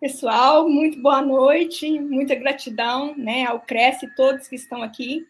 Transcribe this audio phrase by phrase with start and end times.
[0.00, 5.26] Pessoal, muito boa noite, muita gratidão né, ao Cresce, todos que estão aqui,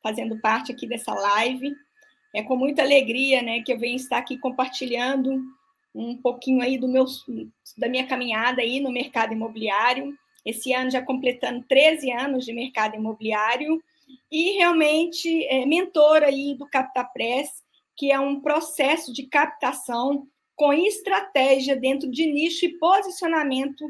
[0.00, 1.74] fazendo parte aqui dessa live.
[2.32, 5.42] É com muita alegria né, que eu venho estar aqui compartilhando
[5.92, 7.04] um pouquinho aí do meu,
[7.76, 10.16] da minha caminhada aí no mercado imobiliário.
[10.44, 13.82] Esse ano já completando 13 anos de mercado imobiliário
[14.30, 17.50] e realmente é, mentor aí do Captapress,
[17.96, 23.88] que é um processo de captação com estratégia dentro de nicho e posicionamento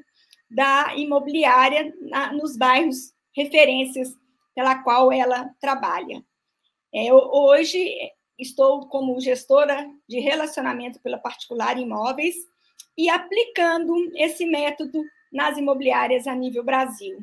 [0.50, 4.14] da imobiliária na, nos bairros referências
[4.54, 6.22] pela qual ela trabalha.
[6.92, 7.94] É, hoje
[8.38, 12.34] estou como gestora de relacionamento pela particular imóveis
[12.96, 17.18] e aplicando esse método nas imobiliárias a nível Brasil.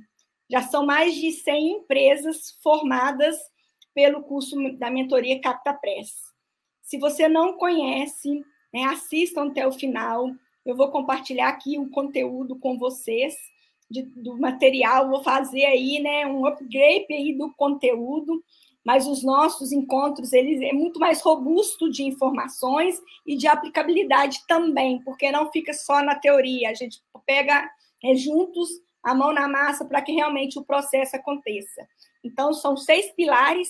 [0.50, 3.38] Já são mais de 100 empresas formadas
[3.94, 6.13] pelo curso da mentoria Capta Press.
[6.81, 10.31] Se você não conhece, né, assistam até o final.
[10.66, 13.35] Eu vou compartilhar aqui o conteúdo com vocês
[13.89, 15.09] de, do material.
[15.09, 18.44] Vou fazer aí, né, um upgrade aí do conteúdo.
[18.85, 25.01] Mas os nossos encontros eles é muito mais robusto de informações e de aplicabilidade também,
[25.03, 26.69] porque não fica só na teoria.
[26.69, 27.69] A gente pega
[28.03, 28.69] é, juntos
[29.01, 31.88] a mão na massa para que realmente o processo aconteça.
[32.23, 33.69] Então, são seis pilares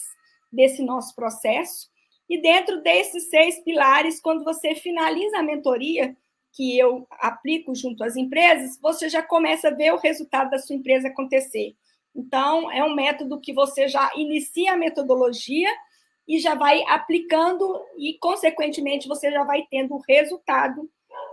[0.52, 1.90] desse nosso processo.
[2.30, 6.16] E dentro desses seis pilares, quando você finaliza a mentoria,
[6.54, 10.76] que eu aplico junto às empresas, você já começa a ver o resultado da sua
[10.76, 11.76] empresa acontecer.
[12.16, 15.70] Então, é um método que você já inicia a metodologia
[16.28, 20.88] e já vai aplicando e, consequentemente, você já vai tendo o resultado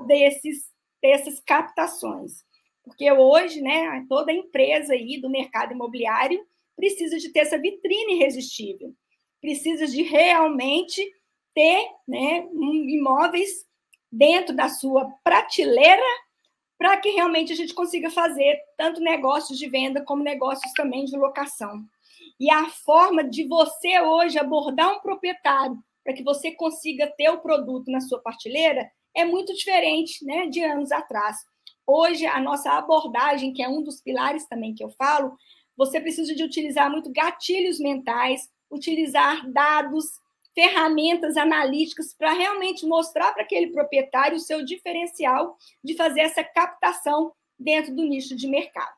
[0.06, 0.70] desses,
[1.03, 2.43] dessas captações.
[2.82, 6.44] Porque hoje, né, toda empresa aí do mercado imobiliário
[6.75, 8.94] precisa de ter essa vitrine irresistível
[9.40, 11.02] precisa de realmente
[11.54, 13.66] ter né, imóveis
[14.10, 16.02] dentro da sua prateleira
[16.78, 21.16] para que realmente a gente consiga fazer tanto negócios de venda como negócios também de
[21.16, 21.84] locação.
[22.38, 27.40] E a forma de você hoje abordar um proprietário para que você consiga ter o
[27.40, 31.36] produto na sua prateleira é muito diferente né, de anos atrás.
[31.86, 35.36] Hoje, a nossa abordagem, que é um dos pilares também que eu falo,
[35.76, 40.06] você precisa de utilizar muito gatilhos mentais, utilizar dados,
[40.54, 47.32] ferramentas analíticas para realmente mostrar para aquele proprietário o seu diferencial de fazer essa captação
[47.58, 48.97] dentro do nicho de mercado.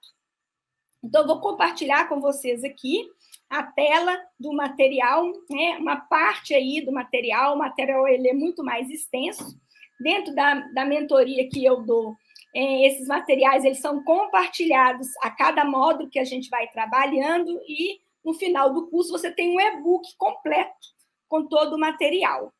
[1.02, 3.08] Então, eu vou compartilhar com vocês aqui
[3.50, 5.76] a tela do material, né?
[5.78, 9.60] uma parte aí do material, o material ele é muito mais extenso.
[10.00, 12.16] Dentro da, da mentoria que eu dou,
[12.54, 18.00] é, esses materiais eles são compartilhados a cada módulo que a gente vai trabalhando e
[18.24, 20.88] no final do curso você tem um e-book completo
[21.28, 22.52] com todo o material.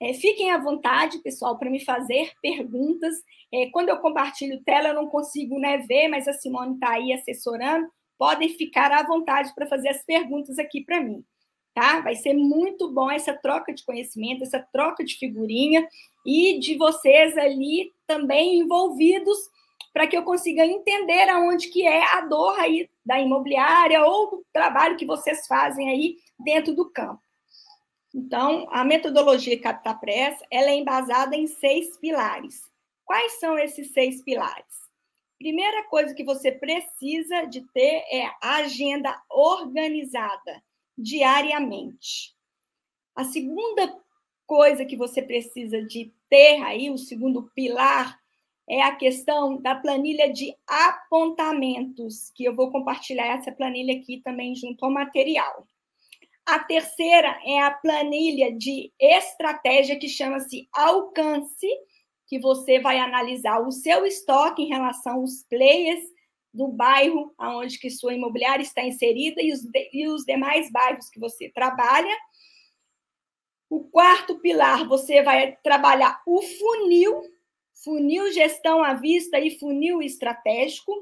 [0.00, 3.14] É, fiquem à vontade, pessoal, para me fazer perguntas.
[3.52, 7.12] É, quando eu compartilho tela, eu não consigo né, ver, mas a Simone está aí
[7.12, 7.86] assessorando.
[8.18, 11.22] Podem ficar à vontade para fazer as perguntas aqui para mim.
[11.74, 12.00] Tá?
[12.00, 15.86] Vai ser muito bom essa troca de conhecimento, essa troca de figurinha
[16.26, 19.38] e de vocês ali também envolvidos
[19.92, 24.46] para que eu consiga entender aonde que é a dor aí da imobiliária ou do
[24.52, 27.22] trabalho que vocês fazem aí dentro do campo.
[28.14, 32.62] Então, a metodologia CaptaPress, ela é embasada em seis pilares.
[33.04, 34.80] Quais são esses seis pilares?
[35.38, 40.62] Primeira coisa que você precisa de ter é a agenda organizada
[40.98, 42.36] diariamente.
[43.16, 43.96] A segunda
[44.46, 48.19] coisa que você precisa de ter aí, o segundo pilar,
[48.70, 54.54] é a questão da planilha de apontamentos, que eu vou compartilhar essa planilha aqui também
[54.54, 55.66] junto ao material.
[56.46, 61.66] A terceira é a planilha de estratégia, que chama-se alcance,
[62.28, 66.04] que você vai analisar o seu estoque em relação aos players
[66.54, 69.62] do bairro onde que sua imobiliária está inserida e os,
[69.92, 72.16] e os demais bairros que você trabalha.
[73.68, 77.20] O quarto pilar, você vai trabalhar o funil,
[77.84, 80.92] funil gestão à vista e funil estratégico.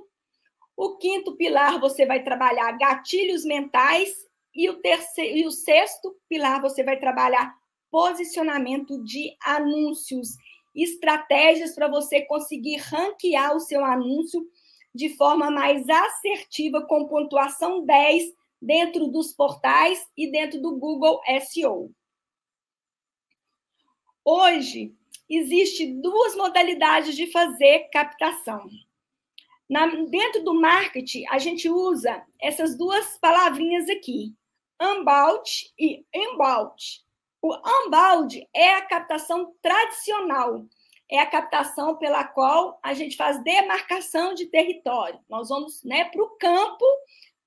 [0.76, 4.10] O quinto pilar você vai trabalhar gatilhos mentais
[4.54, 7.54] e o terceiro e o sexto pilar você vai trabalhar
[7.90, 10.36] posicionamento de anúncios,
[10.74, 14.46] estratégias para você conseguir ranquear o seu anúncio
[14.94, 21.90] de forma mais assertiva, com pontuação 10 dentro dos portais e dentro do Google SEO.
[24.24, 24.97] Hoje,
[25.28, 28.68] existe duas modalidades de fazer captação.
[29.68, 34.34] Na, dentro do marketing, a gente usa essas duas palavrinhas aqui,
[34.80, 37.04] unbound e inbound.
[37.42, 40.64] O unbound é a captação tradicional,
[41.10, 45.20] é a captação pela qual a gente faz demarcação de território.
[45.28, 46.84] Nós vamos né, para o campo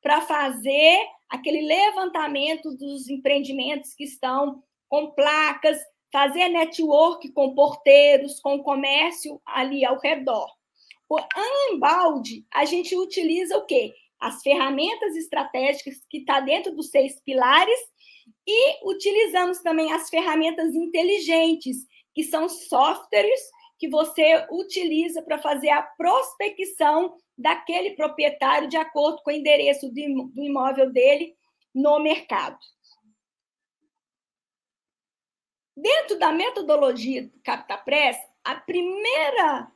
[0.01, 5.79] para fazer aquele levantamento dos empreendimentos que estão com placas,
[6.11, 10.47] fazer network com porteiros, com comércio ali ao redor.
[11.09, 11.19] O
[11.71, 13.93] embalde, a gente utiliza o quê?
[14.19, 17.79] As ferramentas estratégicas que está dentro dos seis pilares
[18.47, 23.41] e utilizamos também as ferramentas inteligentes, que são softwares
[23.77, 30.43] que você utiliza para fazer a prospecção daquele proprietário de acordo com o endereço do
[30.43, 31.35] imóvel dele
[31.73, 32.57] no mercado.
[35.75, 39.71] Dentro da metodologia do CaptaPress, a primeira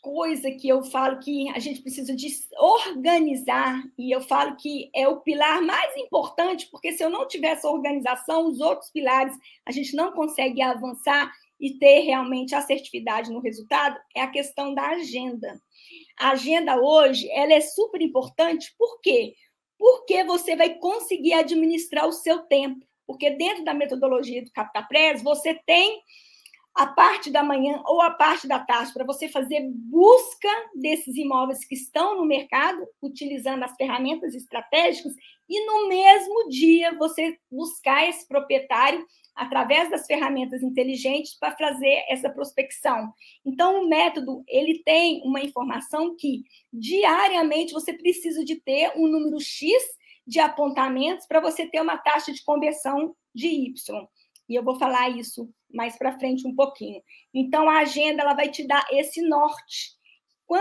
[0.00, 5.06] coisa que eu falo que a gente precisa de organizar, e eu falo que é
[5.06, 9.36] o pilar mais importante, porque se eu não tiver essa organização, os outros pilares
[9.66, 14.88] a gente não consegue avançar e ter realmente assertividade no resultado, é a questão da
[14.90, 15.60] agenda.
[16.18, 19.34] A agenda hoje, ela é super importante, por quê?
[19.76, 22.87] Porque você vai conseguir administrar o seu tempo.
[23.08, 26.02] Porque dentro da metodologia do CaptaPress, você tem
[26.74, 31.64] a parte da manhã ou a parte da tarde para você fazer busca desses imóveis
[31.64, 35.14] que estão no mercado, utilizando as ferramentas estratégicas,
[35.48, 42.28] e no mesmo dia você buscar esse proprietário através das ferramentas inteligentes para fazer essa
[42.28, 43.12] prospecção.
[43.44, 49.40] Então, o método ele tem uma informação que diariamente você precisa de ter um número
[49.40, 49.72] X
[50.28, 54.06] de apontamentos para você ter uma taxa de conversão de Y.
[54.46, 57.02] E eu vou falar isso mais para frente um pouquinho.
[57.32, 59.96] Então, a agenda ela vai te dar esse norte.
[60.46, 60.56] O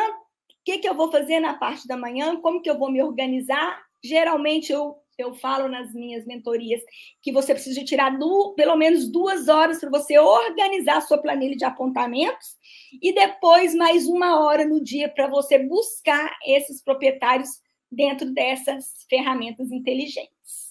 [0.63, 2.39] que, que eu vou fazer na parte da manhã?
[2.39, 3.81] Como que eu vou me organizar?
[4.01, 6.81] Geralmente, eu, eu falo nas minhas mentorias
[7.21, 11.57] que você precisa tirar do, pelo menos duas horas para você organizar a sua planilha
[11.57, 12.55] de apontamentos
[13.01, 17.49] e depois mais uma hora no dia para você buscar esses proprietários
[17.91, 20.67] dentro dessas ferramentas inteligentes.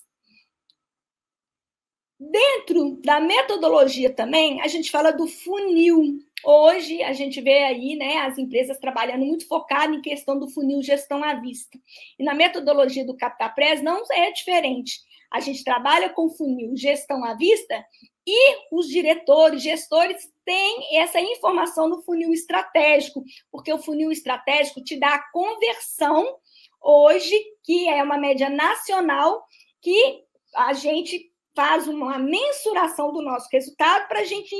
[2.18, 6.18] Dentro da metodologia também, a gente fala do funil.
[6.42, 10.82] Hoje a gente vê aí, né, as empresas trabalhando muito focado em questão do funil
[10.82, 11.78] gestão à vista.
[12.18, 15.00] E na metodologia do CaptaPress não é diferente.
[15.30, 17.84] A gente trabalha com funil gestão à vista
[18.26, 23.22] e os diretores, gestores têm essa informação no funil estratégico,
[23.52, 26.36] porque o funil estratégico te dá a conversão
[26.80, 29.44] hoje, que é uma média nacional,
[29.80, 30.24] que
[30.54, 34.54] a gente faz uma mensuração do nosso resultado para a gente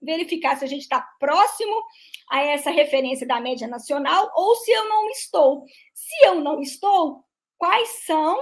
[0.00, 1.82] verificar se a gente está próximo
[2.30, 5.64] a essa referência da média nacional ou se eu não estou.
[5.92, 7.24] Se eu não estou,
[7.56, 8.38] quais são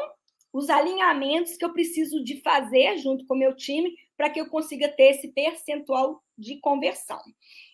[0.52, 4.48] os alinhamentos que eu preciso de fazer junto com o meu time para que eu
[4.48, 7.20] consiga ter esse percentual de conversão.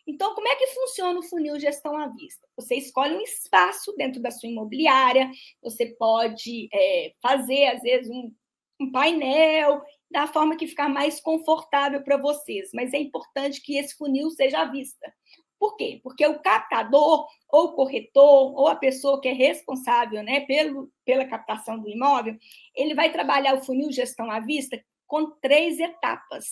[0.06, 2.46] Então, como é que funciona o funil gestão à vista?
[2.56, 5.30] Você escolhe um espaço dentro da sua imobiliária,
[5.62, 8.32] você pode é, fazer, às vezes, um,
[8.80, 13.96] um painel da forma que ficar mais confortável para vocês, mas é importante que esse
[13.96, 15.12] funil seja à vista.
[15.58, 16.00] Por quê?
[16.02, 21.24] Porque o captador, ou o corretor, ou a pessoa que é responsável né, pelo, pela
[21.24, 22.36] captação do imóvel,
[22.74, 26.46] ele vai trabalhar o funil gestão à vista com três etapas.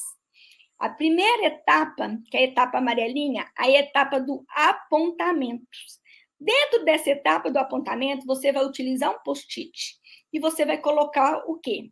[0.81, 5.67] A primeira etapa, que é a etapa amarelinha, a etapa do apontamento.
[6.41, 9.97] Dentro dessa etapa do apontamento, você vai utilizar um post-it
[10.33, 11.91] e você vai colocar o quê?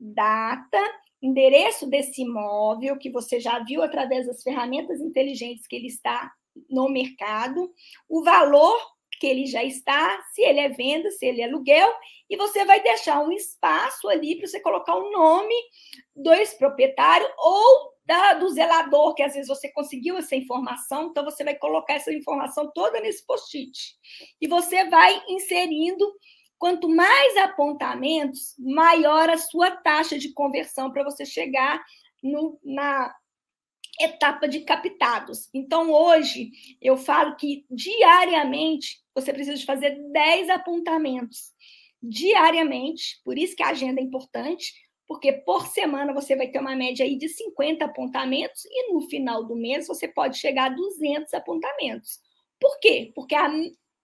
[0.00, 0.80] Data
[1.22, 6.32] endereço desse imóvel, que você já viu através das ferramentas inteligentes que ele está
[6.68, 7.70] no mercado,
[8.08, 8.80] o valor
[9.20, 11.92] que ele já está, se ele é venda, se ele é aluguel,
[12.28, 15.54] e você vai deixar um espaço ali para você colocar o nome
[16.16, 21.44] do ex-proprietário ou da, do zelador, que às vezes você conseguiu essa informação, então você
[21.44, 23.94] vai colocar essa informação toda nesse post-it.
[24.40, 26.04] E você vai inserindo
[26.60, 31.82] Quanto mais apontamentos, maior a sua taxa de conversão para você chegar
[32.22, 33.14] no, na
[33.98, 35.48] etapa de captados.
[35.54, 41.50] Então, hoje, eu falo que diariamente você precisa de fazer 10 apontamentos.
[42.02, 44.74] Diariamente, por isso que a agenda é importante,
[45.10, 49.42] porque por semana você vai ter uma média aí de 50 apontamentos e no final
[49.42, 52.20] do mês você pode chegar a 200 apontamentos.
[52.60, 53.10] Por quê?
[53.12, 53.48] Porque a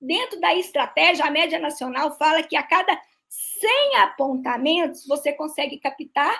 [0.00, 6.36] dentro da estratégia, a média nacional fala que a cada 100 apontamentos você consegue captar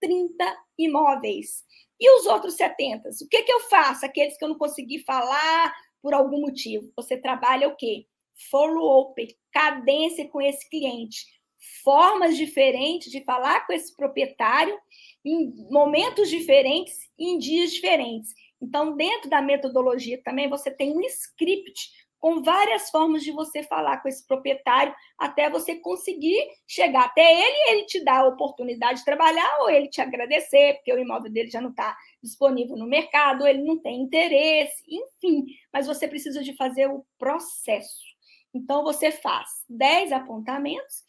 [0.00, 1.64] 30 imóveis.
[2.00, 3.10] E os outros 70?
[3.22, 4.04] O que, que eu faço?
[4.04, 5.72] Aqueles que eu não consegui falar
[6.02, 6.92] por algum motivo.
[6.96, 8.04] Você trabalha o quê?
[8.50, 11.37] Follow-up, cadência com esse cliente.
[11.82, 14.78] Formas diferentes de falar com esse proprietário
[15.24, 18.32] em momentos diferentes e em dias diferentes.
[18.60, 23.98] Então, dentro da metodologia também, você tem um script com várias formas de você falar
[23.98, 29.04] com esse proprietário até você conseguir chegar até ele ele te dar a oportunidade de
[29.04, 33.42] trabalhar ou ele te agradecer, porque o imóvel dele já não está disponível no mercado,
[33.42, 35.46] ou ele não tem interesse, enfim.
[35.72, 38.08] Mas você precisa de fazer o processo.
[38.52, 41.04] Então, você faz 10 apontamentos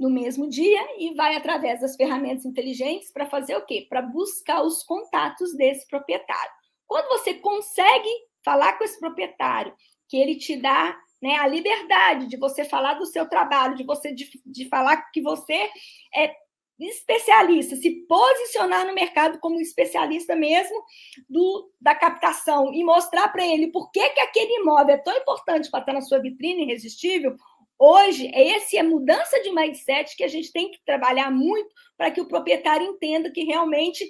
[0.00, 3.86] no mesmo dia e vai através das ferramentas inteligentes para fazer o quê?
[3.86, 6.50] Para buscar os contatos desse proprietário.
[6.86, 8.08] Quando você consegue
[8.42, 9.74] falar com esse proprietário,
[10.08, 14.14] que ele te dá né, a liberdade de você falar do seu trabalho, de você
[14.14, 15.70] de, de falar que você
[16.16, 16.34] é
[16.78, 20.82] especialista, se posicionar no mercado como especialista mesmo
[21.28, 25.70] do, da captação e mostrar para ele por que, que aquele imóvel é tão importante
[25.70, 27.36] para estar na sua vitrine irresistível,
[27.80, 32.20] hoje, esse é mudança de mindset que a gente tem que trabalhar muito para que
[32.20, 34.04] o proprietário entenda que realmente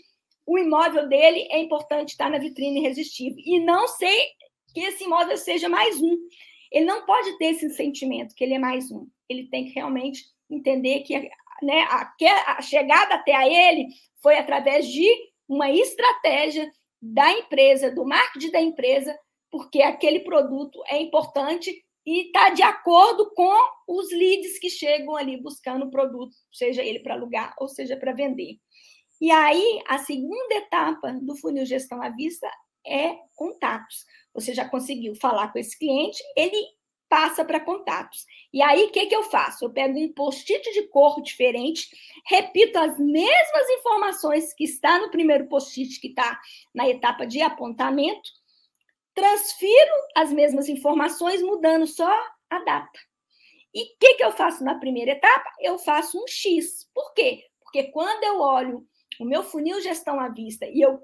[0.44, 3.38] o imóvel dele é importante estar na vitrine irresistível.
[3.38, 4.26] E não sei
[4.74, 6.16] que esse imóvel seja mais um.
[6.72, 9.06] Ele não pode ter esse sentimento que ele é mais um.
[9.28, 11.30] Ele tem que realmente entender que
[11.62, 12.12] né, a,
[12.48, 13.86] a chegada até a ele
[14.20, 15.06] foi através de
[15.48, 19.18] uma estratégia da empresa, do marketing da empresa,
[19.50, 21.72] porque aquele produto é importante
[22.06, 23.52] e está de acordo com
[23.86, 28.12] os leads que chegam ali buscando o produto, seja ele para alugar ou seja para
[28.12, 28.58] vender.
[29.20, 32.50] E aí, a segunda etapa do funil gestão à vista
[32.86, 34.06] é contatos.
[34.34, 36.56] Você já conseguiu falar com esse cliente, ele
[37.06, 38.24] passa para contatos.
[38.52, 39.64] E aí, o que, que eu faço?
[39.64, 41.88] Eu pego um post-it de cor diferente,
[42.24, 46.40] repito as mesmas informações que está no primeiro post-it, que está
[46.72, 48.30] na etapa de apontamento,
[49.14, 52.10] transfiro as mesmas informações, mudando só
[52.48, 52.98] a data.
[53.72, 55.48] E o que, que eu faço na primeira etapa?
[55.60, 56.88] Eu faço um X.
[56.92, 57.44] Por quê?
[57.60, 58.86] Porque quando eu olho
[59.20, 61.00] o meu funil gestão à vista e eu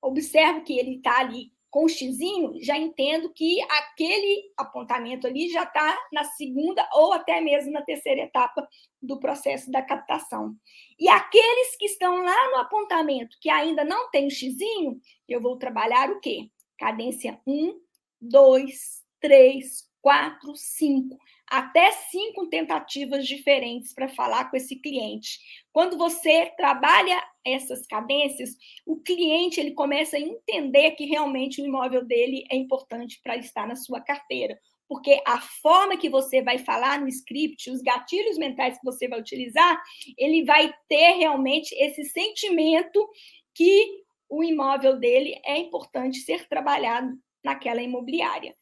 [0.00, 5.64] observo que ele está ali com o xizinho, já entendo que aquele apontamento ali já
[5.64, 8.64] está na segunda ou até mesmo na terceira etapa
[9.02, 10.54] do processo da captação.
[11.00, 15.58] E aqueles que estão lá no apontamento, que ainda não tem o xizinho, eu vou
[15.58, 16.48] trabalhar o quê?
[16.84, 17.80] Cadência 1,
[18.20, 25.38] 2, 3, quatro, cinco, até cinco tentativas diferentes para falar com esse cliente.
[25.72, 28.50] Quando você trabalha essas cadências,
[28.84, 33.66] o cliente ele começa a entender que realmente o imóvel dele é importante para estar
[33.66, 34.60] na sua carteira.
[34.86, 39.18] Porque a forma que você vai falar no script, os gatilhos mentais que você vai
[39.18, 39.82] utilizar,
[40.18, 43.08] ele vai ter realmente esse sentimento
[43.54, 48.54] que o imóvel dele é importante ser trabalhado naquela imobiliária.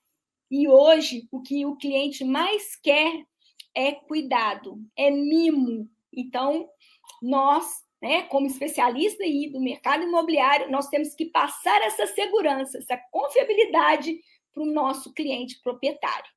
[0.50, 3.25] E hoje, o que o cliente mais quer
[3.75, 5.88] é cuidado, é mimo.
[6.12, 6.69] Então,
[7.23, 12.99] nós, né, como especialista aí do mercado imobiliário, nós temos que passar essa segurança, essa
[13.11, 14.21] confiabilidade
[14.52, 16.31] para o nosso cliente proprietário.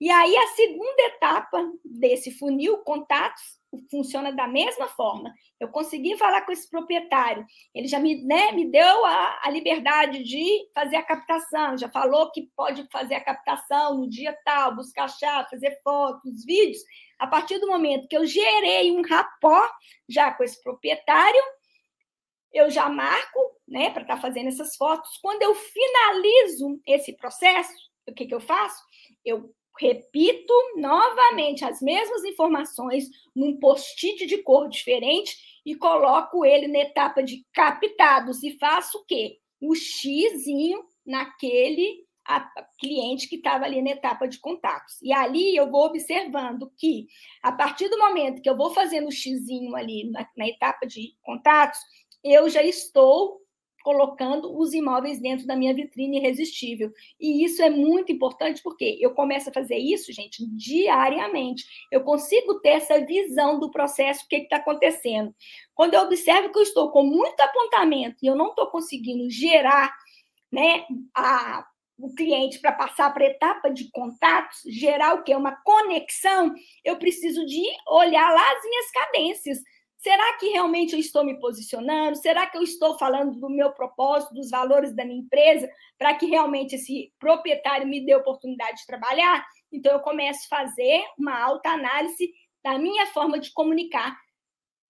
[0.00, 3.59] E aí, a segunda etapa desse funil, contatos,
[3.90, 5.32] funciona da mesma forma.
[5.58, 10.22] Eu consegui falar com esse proprietário, ele já me, né, me deu a, a liberdade
[10.24, 15.08] de fazer a captação, já falou que pode fazer a captação no dia tal, buscar
[15.08, 16.82] chá, fazer fotos, vídeos.
[17.18, 19.68] A partir do momento que eu gerei um rapó
[20.08, 21.42] já com esse proprietário,
[22.52, 25.18] eu já marco, né, para estar tá fazendo essas fotos.
[25.22, 27.72] Quando eu finalizo esse processo,
[28.08, 28.82] o que, que eu faço?
[29.24, 36.80] Eu repito novamente as mesmas informações num post-it de cor diferente e coloco ele na
[36.80, 39.38] etapa de captados e faço o quê?
[39.60, 42.06] O xizinho naquele
[42.78, 45.00] cliente que estava ali na etapa de contatos.
[45.02, 47.08] E ali eu vou observando que,
[47.42, 51.14] a partir do momento que eu vou fazendo o xizinho ali na, na etapa de
[51.22, 51.80] contatos,
[52.22, 53.40] eu já estou
[53.82, 56.92] colocando os imóveis dentro da minha vitrine irresistível.
[57.18, 61.64] E isso é muito importante porque eu começo a fazer isso, gente, diariamente.
[61.90, 65.34] Eu consigo ter essa visão do processo, o que está acontecendo.
[65.74, 69.94] Quando eu observo que eu estou com muito apontamento e eu não estou conseguindo gerar
[70.52, 70.84] né,
[71.14, 71.64] a,
[71.98, 75.34] o cliente para passar para a etapa de contatos, gerar o que?
[75.34, 76.52] Uma conexão,
[76.84, 79.58] eu preciso de olhar lá as minhas cadências
[80.00, 82.16] Será que realmente eu estou me posicionando?
[82.16, 86.24] Será que eu estou falando do meu propósito, dos valores da minha empresa, para que
[86.24, 89.46] realmente esse proprietário me dê oportunidade de trabalhar?
[89.70, 92.32] Então, eu começo a fazer uma alta análise
[92.64, 94.18] da minha forma de comunicar.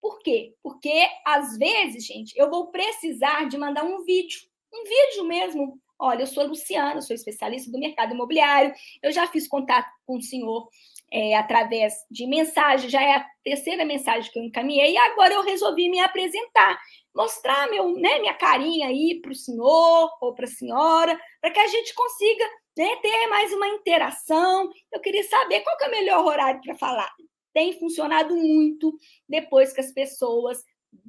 [0.01, 0.55] Por quê?
[0.63, 4.41] Porque, às vezes, gente, eu vou precisar de mandar um vídeo,
[4.73, 5.81] um vídeo mesmo.
[5.99, 10.23] Olha, eu sou Luciana, sou especialista do mercado imobiliário, eu já fiz contato com o
[10.23, 10.69] senhor
[11.13, 15.43] é, através de mensagem, já é a terceira mensagem que eu encaminhei, e agora eu
[15.43, 16.79] resolvi me apresentar,
[17.15, 21.59] mostrar meu, né, minha carinha aí para o senhor ou para a senhora, para que
[21.59, 22.45] a gente consiga
[22.79, 24.71] né, ter mais uma interação.
[24.93, 27.13] Eu queria saber qual que é o melhor horário para falar.
[27.53, 28.97] Tem funcionado muito
[29.29, 30.63] depois que as pessoas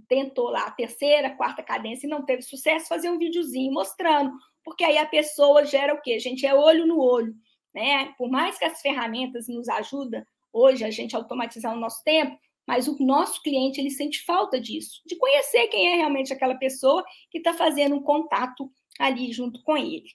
[0.08, 4.32] tentou lá a terceira, quarta cadência e não teve sucesso, fazer um videozinho mostrando,
[4.64, 6.14] porque aí a pessoa gera o quê?
[6.14, 7.34] A gente é olho no olho
[7.74, 8.14] né?
[8.18, 10.24] Por mais que as ferramentas nos ajudem
[10.54, 12.38] hoje a gente automatizar o nosso tempo,
[12.68, 17.04] mas o nosso cliente ele sente falta disso, de conhecer quem é realmente aquela pessoa
[17.30, 20.10] que está fazendo um contato ali junto com ele.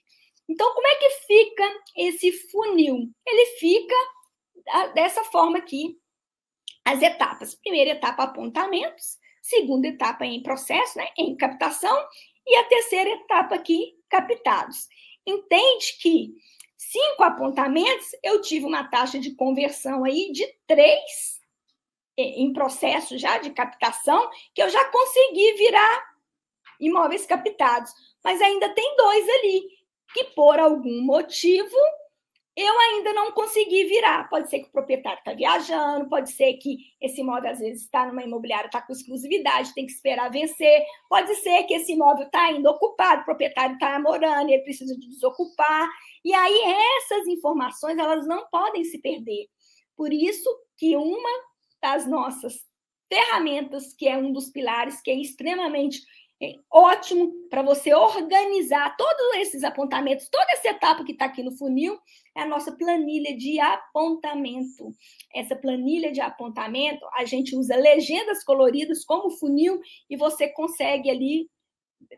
[0.49, 3.11] Então, como é que fica esse funil?
[3.25, 3.95] Ele fica
[4.93, 5.97] dessa forma aqui,
[6.85, 7.53] as etapas.
[7.55, 9.17] Primeira etapa, apontamentos.
[9.41, 11.97] Segunda etapa, em processo, né, em captação.
[12.45, 14.87] E a terceira etapa aqui, captados.
[15.25, 16.33] Entende que
[16.91, 21.37] cinco apontamentos, eu tive uma taxa de conversão aí de três
[22.17, 26.03] em processo já de captação, que eu já consegui virar
[26.79, 27.91] imóveis captados.
[28.23, 29.63] Mas ainda tem dois ali,
[30.13, 31.77] que por algum motivo
[32.57, 34.27] eu ainda não consegui virar.
[34.29, 38.07] Pode ser que o proprietário está viajando, pode ser que esse imóvel, às vezes, está
[38.07, 42.45] numa imobiliária, está com exclusividade, tem que esperar vencer, pode ser que esse imóvel está
[42.45, 45.87] ainda ocupado, o proprietário está morando, ele precisa de desocupar.
[46.27, 46.61] E aí,
[46.97, 49.47] essas informações, elas não podem se perder.
[49.95, 51.29] Por isso que uma
[51.81, 52.53] das nossas
[53.07, 56.01] ferramentas, que é um dos pilares que é extremamente
[56.43, 61.55] é ótimo para você organizar todos esses apontamentos, toda essa etapa que está aqui no
[61.55, 61.97] funil,
[62.35, 64.91] é a nossa planilha de apontamento.
[65.33, 71.49] Essa planilha de apontamento, a gente usa legendas coloridas como funil e você consegue ali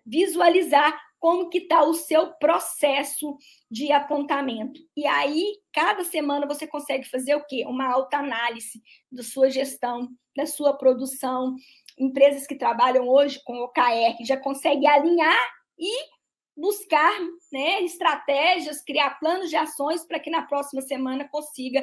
[0.03, 3.37] visualizar como que está o seu processo
[3.69, 4.79] de apontamento.
[4.95, 7.65] E aí, cada semana você consegue fazer o quê?
[7.67, 11.55] Uma autoanálise da sua gestão, da sua produção,
[11.97, 15.37] empresas que trabalham hoje com OKR já conseguem alinhar
[15.77, 15.91] e
[16.55, 17.13] buscar
[17.51, 21.81] né, estratégias, criar planos de ações para que na próxima semana consiga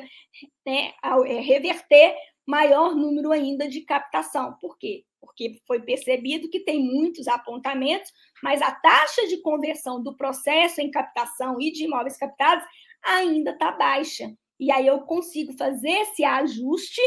[0.67, 2.15] né, é, reverter
[2.47, 4.55] maior número ainda de captação.
[4.61, 5.05] Por quê?
[5.27, 8.11] Porque foi percebido que tem muitos apontamentos,
[8.43, 12.65] mas a taxa de conversão do processo em captação e de imóveis captados
[13.05, 14.33] ainda está baixa.
[14.59, 17.01] E aí eu consigo fazer esse ajuste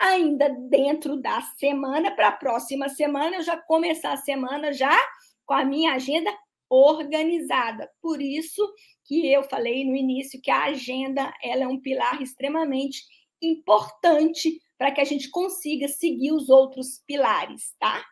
[0.00, 4.98] ainda dentro da semana, para a próxima semana, eu já começar a semana já
[5.46, 6.30] com a minha agenda
[6.68, 7.88] organizada.
[8.00, 8.62] Por isso
[9.04, 13.02] que eu falei no início que a agenda ela é um pilar extremamente
[13.40, 18.04] importante para que a gente consiga seguir os outros pilares, tá?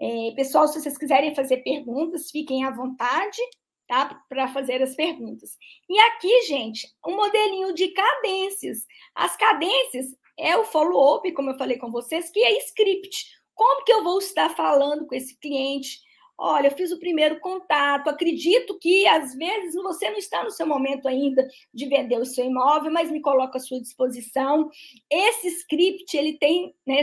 [0.00, 3.38] É, pessoal, se vocês quiserem fazer perguntas, fiquem à vontade,
[3.86, 4.22] tá?
[4.28, 5.50] Para fazer as perguntas.
[5.88, 8.86] E aqui, gente, um modelinho de cadências.
[9.14, 10.06] As cadências,
[10.38, 13.26] é o follow-up, como eu falei com vocês, que é script.
[13.54, 15.98] Como que eu vou estar falando com esse cliente?
[16.40, 20.64] Olha, eu fiz o primeiro contato, acredito que às vezes você não está no seu
[20.64, 24.70] momento ainda de vender o seu imóvel, mas me coloca à sua disposição.
[25.10, 27.02] Esse script, ele tem né,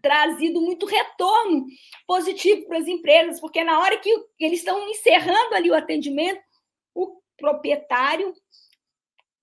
[0.00, 1.66] trazido muito retorno
[2.06, 6.40] positivo para as empresas, porque na hora que eles estão encerrando ali o atendimento,
[6.94, 8.32] o proprietário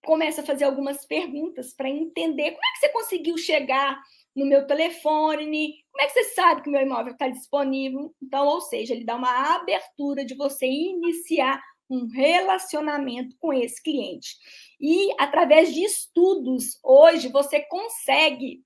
[0.04, 4.02] começa a fazer algumas perguntas para entender como é que você conseguiu chegar
[4.36, 8.14] no meu telefone, como é que você sabe que o meu imóvel está disponível.
[8.22, 14.36] Então, ou seja, ele dá uma abertura de você iniciar um relacionamento com esse cliente.
[14.80, 18.64] E através de estudos, hoje você consegue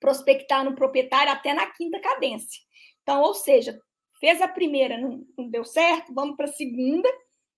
[0.00, 2.60] prospectar no proprietário até na quinta cadência.
[3.02, 3.78] Então, ou seja,
[4.20, 7.08] fez a primeira, não, não deu certo, vamos para a segunda,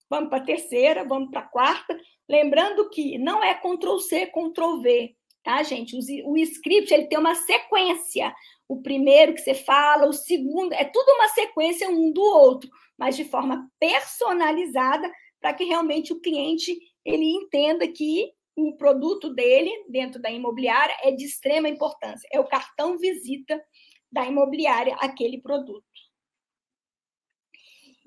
[0.08, 1.98] vamos para a terceira, vamos para a quarta.
[2.28, 5.15] Lembrando que não é Ctrl C, Ctrl V,
[5.46, 5.96] tá, gente?
[6.24, 8.34] O, script ele tem uma sequência.
[8.68, 13.14] O primeiro que você fala, o segundo, é tudo uma sequência um do outro, mas
[13.14, 15.08] de forma personalizada
[15.40, 21.12] para que realmente o cliente ele entenda que o produto dele dentro da imobiliária é
[21.12, 22.28] de extrema importância.
[22.32, 23.62] É o cartão visita
[24.10, 25.86] da imobiliária aquele produto.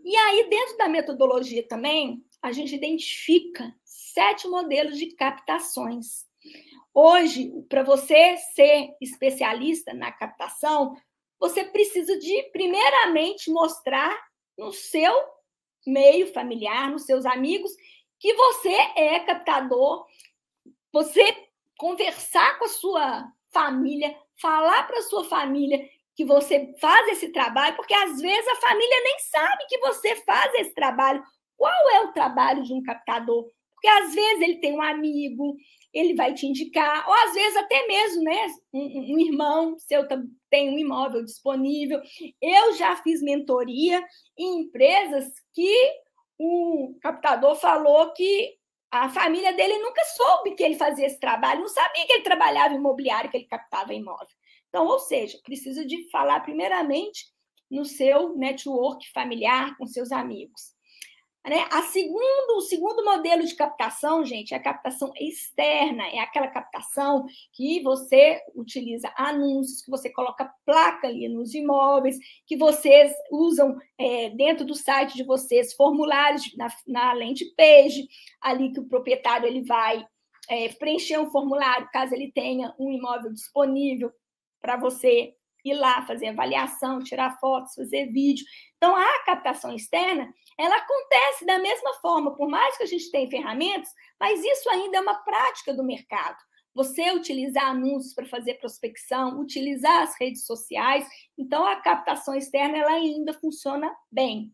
[0.04, 6.29] E aí, dentro da metodologia também, a gente identifica sete modelos de captações.
[6.93, 10.95] Hoje, para você ser especialista na captação,
[11.39, 14.15] você precisa de, primeiramente, mostrar
[14.58, 15.13] no seu
[15.86, 17.71] meio familiar, nos seus amigos,
[18.19, 20.06] que você é captador,
[20.91, 21.23] você
[21.78, 25.80] conversar com a sua família, falar para a sua família
[26.15, 30.54] que você faz esse trabalho, porque às vezes a família nem sabe que você faz
[30.56, 31.23] esse trabalho.
[31.56, 33.49] Qual é o trabalho de um captador?
[33.71, 35.56] Porque às vezes ele tem um amigo,
[35.93, 40.08] ele vai te indicar, ou às vezes até mesmo, né, um, um irmão seu
[40.49, 42.02] tem um imóvel disponível.
[42.41, 44.04] Eu já fiz mentoria
[44.38, 45.91] em empresas que
[46.38, 48.58] o captador falou que
[48.91, 52.73] a família dele nunca soube que ele fazia esse trabalho, não sabia que ele trabalhava
[52.73, 54.28] imobiliário, que ele captava imóvel.
[54.67, 57.25] Então, ou seja, precisa de falar primeiramente
[57.69, 60.73] no seu network familiar, com seus amigos.
[61.45, 61.65] Né?
[61.71, 67.25] A segundo, o segundo modelo de captação, gente, é a captação externa, é aquela captação
[67.54, 74.30] que você utiliza anúncios, que você coloca placa ali nos imóveis, que vocês usam é,
[74.32, 78.08] dentro do site de vocês formulários na, na landing page,
[78.41, 80.06] ali que o proprietário ele vai
[80.49, 84.12] é, preencher um formulário caso ele tenha um imóvel disponível
[84.60, 88.45] para você ir lá fazer avaliação, tirar fotos, fazer vídeo.
[88.78, 93.30] Então, a captação externa, ela acontece da mesma forma, por mais que a gente tenha
[93.30, 96.38] ferramentas, mas isso ainda é uma prática do mercado.
[96.74, 101.06] Você utilizar anúncios para fazer prospecção, utilizar as redes sociais,
[101.38, 104.54] então a captação externa ela ainda funciona bem.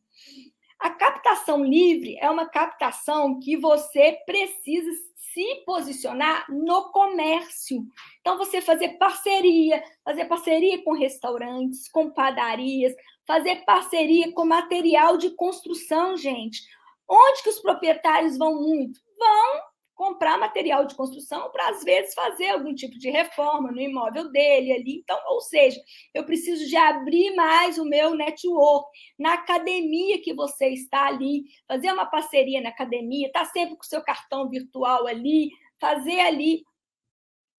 [0.80, 4.92] A captação livre é uma captação que você precisa
[5.36, 7.86] se posicionar no comércio.
[8.22, 12.96] Então, você fazer parceria, fazer parceria com restaurantes, com padarias,
[13.28, 16.62] fazer parceria com material de construção, gente.
[17.08, 19.02] Onde que os proprietários vão muito?
[19.20, 19.62] Vão
[19.96, 24.74] comprar material de construção para, às vezes, fazer algum tipo de reforma no imóvel dele
[24.74, 24.98] ali.
[25.00, 25.82] Então, ou seja,
[26.14, 28.88] eu preciso de abrir mais o meu network.
[29.18, 33.84] Na academia que você está ali, fazer uma parceria na academia, estar tá sempre com
[33.84, 36.64] o seu cartão virtual ali, fazer ali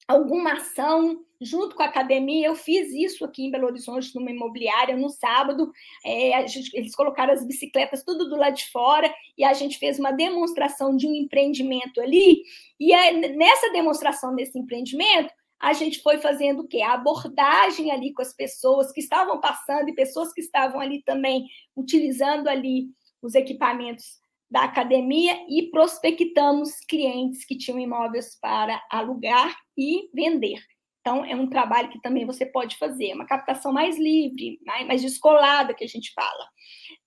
[0.06, 2.46] alguma ação junto com a academia.
[2.46, 5.70] Eu fiz isso aqui em Belo Horizonte, numa imobiliária, no sábado.
[6.04, 9.98] É, gente, eles colocaram as bicicletas tudo do lado de fora e a gente fez
[9.98, 12.42] uma demonstração de um empreendimento ali.
[12.78, 12.92] E
[13.36, 16.82] nessa demonstração desse empreendimento, a gente foi fazendo o quê?
[16.82, 21.46] A abordagem ali com as pessoas que estavam passando e pessoas que estavam ali também
[21.74, 22.88] utilizando ali
[23.22, 24.04] os equipamentos
[24.50, 30.60] da academia e prospectamos clientes que tinham imóveis para alugar e vender.
[31.00, 35.72] Então, é um trabalho que também você pode fazer, uma captação mais livre, mais descolada,
[35.72, 36.48] que a gente fala.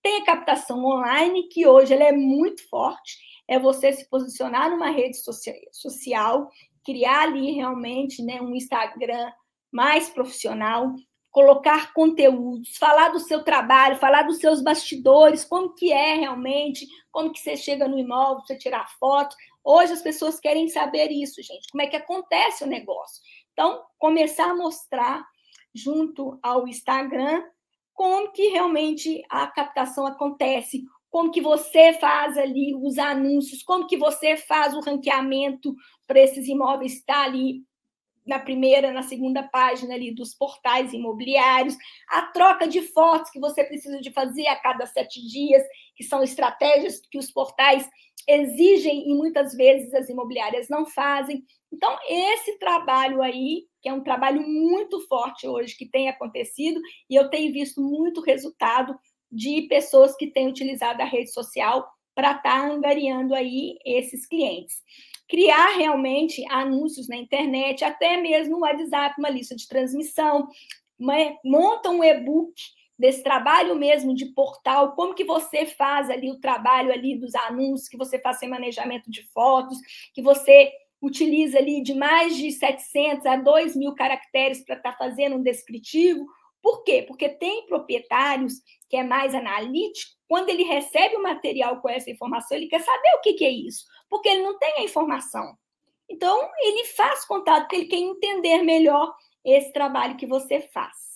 [0.02, 4.90] Tem a captação online, que hoje ela é muito forte, é você se posicionar numa
[4.90, 5.18] rede
[5.74, 6.50] social,
[6.86, 9.30] criar ali realmente né, um Instagram
[9.70, 10.94] mais profissional,
[11.32, 17.32] colocar conteúdos, falar do seu trabalho, falar dos seus bastidores, como que é realmente, como
[17.32, 19.36] que você chega no imóvel, você tirar foto.
[19.64, 23.22] Hoje as pessoas querem saber isso, gente, como é que acontece o negócio.
[23.54, 25.24] Então, começar a mostrar
[25.74, 27.44] junto ao Instagram
[27.94, 33.98] como que realmente a captação acontece, como que você faz ali os anúncios, como que
[33.98, 35.76] você faz o ranqueamento
[36.08, 37.64] para esses imóveis estar ali
[38.26, 41.76] na primeira, na segunda página ali dos portais imobiliários,
[42.08, 45.64] a troca de fotos que você precisa de fazer a cada sete dias,
[46.00, 47.86] que são estratégias que os portais
[48.26, 51.44] exigem e muitas vezes as imobiliárias não fazem.
[51.70, 57.16] Então, esse trabalho aí, que é um trabalho muito forte hoje que tem acontecido, e
[57.16, 58.98] eu tenho visto muito resultado
[59.30, 61.86] de pessoas que têm utilizado a rede social
[62.16, 64.78] para estar tá angariando aí esses clientes
[65.30, 70.48] criar realmente anúncios na internet, até mesmo no WhatsApp, uma lista de transmissão,
[71.46, 72.52] monta um e-book
[73.00, 77.88] desse trabalho mesmo de portal, como que você faz ali o trabalho ali dos anúncios,
[77.88, 79.78] que você faz sem manejamento de fotos,
[80.14, 84.98] que você utiliza ali de mais de 700 a 2 mil caracteres para estar tá
[84.98, 86.26] fazendo um descritivo.
[86.62, 87.06] Por quê?
[87.08, 88.56] Porque tem proprietários
[88.90, 93.16] que é mais analítico, quando ele recebe o material com essa informação, ele quer saber
[93.16, 95.56] o que, que é isso porque ele não tem a informação.
[96.10, 99.14] Então, ele faz contato, porque ele quer entender melhor
[99.46, 101.09] esse trabalho que você faz.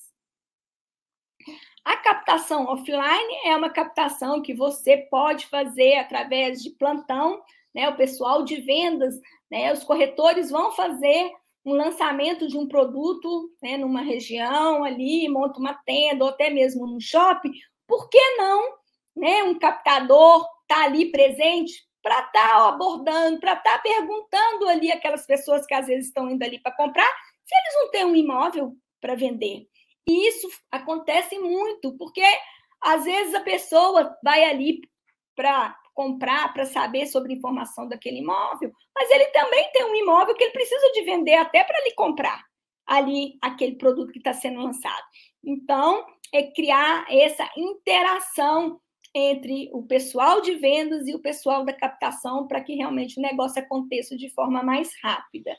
[1.86, 7.42] A captação offline é uma captação que você pode fazer através de plantão,
[7.76, 7.90] né?
[7.90, 9.16] O pessoal de vendas,
[9.52, 9.72] né?
[9.74, 11.32] Os corretores vão fazer
[11.66, 16.86] um lançamento de um produto né, numa região ali, monta uma tenda ou até mesmo
[16.86, 17.52] num shopping.
[17.88, 18.74] Por que não,
[19.16, 19.44] né?
[19.44, 25.26] Um captador tá ali presente para estar tá abordando, para estar tá perguntando ali aquelas
[25.26, 27.08] pessoas que às vezes estão indo ali para comprar,
[27.46, 29.68] se eles não têm um imóvel para vender.
[30.08, 32.24] E isso acontece muito, porque
[32.82, 34.82] às vezes a pessoa vai ali
[35.36, 40.44] para comprar, para saber sobre informação daquele imóvel, mas ele também tem um imóvel que
[40.44, 42.44] ele precisa de vender até para lhe comprar
[42.86, 45.04] ali aquele produto que está sendo lançado.
[45.44, 48.82] Então, é criar essa interação
[49.16, 53.62] entre o pessoal de vendas e o pessoal da captação para que realmente o negócio
[53.62, 55.56] aconteça de forma mais rápida.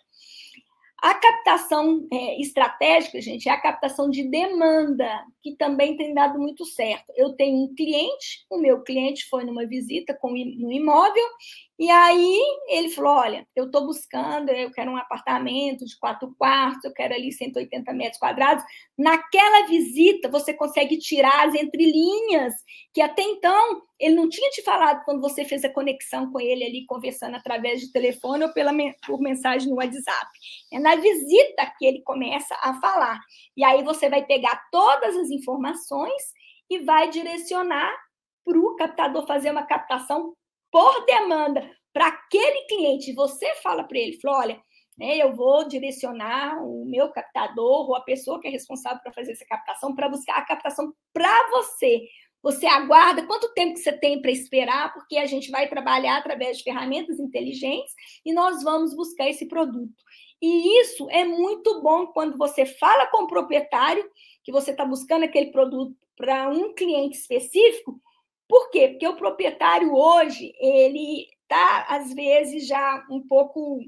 [1.04, 5.06] A captação é, estratégica, gente, é a captação de demanda,
[5.42, 7.04] que também tem dado muito certo.
[7.14, 11.26] Eu tenho um cliente, o meu cliente foi numa visita com, no imóvel,
[11.76, 16.84] e aí ele falou: Olha, eu estou buscando, eu quero um apartamento de quatro quartos,
[16.84, 18.64] eu quero ali 180 metros quadrados.
[18.96, 22.54] Naquela visita, você consegue tirar as entrelinhas,
[22.92, 26.64] que até então ele não tinha te falado quando você fez a conexão com ele
[26.64, 28.72] ali, conversando através de telefone ou pela,
[29.04, 30.30] por mensagem no WhatsApp.
[30.72, 33.18] É na visita que ele começa a falar.
[33.56, 36.22] E aí você vai pegar todas as informações
[36.70, 37.92] e vai direcionar
[38.44, 40.34] para o captador fazer uma captação
[40.74, 44.62] por demanda para aquele cliente, você fala para ele, fala, olha,
[44.98, 49.30] né, eu vou direcionar o meu captador ou a pessoa que é responsável para fazer
[49.30, 52.08] essa captação para buscar a captação para você.
[52.42, 56.58] Você aguarda quanto tempo que você tem para esperar, porque a gente vai trabalhar através
[56.58, 57.94] de ferramentas inteligentes
[58.26, 60.02] e nós vamos buscar esse produto.
[60.42, 64.04] E isso é muito bom quando você fala com o proprietário
[64.42, 68.00] que você está buscando aquele produto para um cliente específico
[68.48, 68.88] por quê?
[68.88, 73.80] Porque o proprietário hoje, ele está, às vezes, já um pouco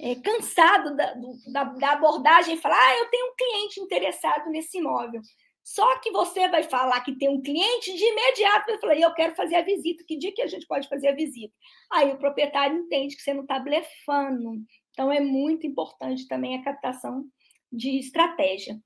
[0.00, 1.14] é, cansado da,
[1.52, 5.20] da, da, abordagem e falar, ah, eu tenho um cliente interessado nesse imóvel.
[5.64, 9.34] Só que você vai falar que tem um cliente, de imediato vai falar, eu quero
[9.34, 11.54] fazer a visita, que dia que a gente pode fazer a visita?
[11.92, 14.62] Aí o proprietário entende que você não está blefando.
[14.92, 17.24] Então, é muito importante também a captação
[17.70, 18.80] de estratégia.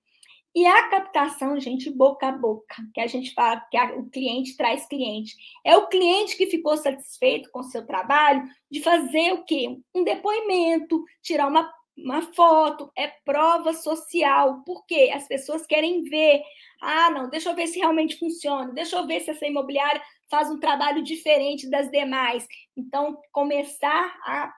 [0.55, 4.55] E a captação, gente, boca a boca, que a gente fala que a, o cliente
[4.55, 5.35] traz cliente.
[5.65, 9.79] É o cliente que ficou satisfeito com o seu trabalho de fazer o quê?
[9.95, 14.63] Um depoimento, tirar uma, uma foto, é prova social.
[14.67, 15.11] Por quê?
[15.15, 16.43] As pessoas querem ver.
[16.83, 20.51] Ah, não, deixa eu ver se realmente funciona, deixa eu ver se essa imobiliária faz
[20.51, 22.47] um trabalho diferente das demais.
[22.77, 24.53] Então, começar a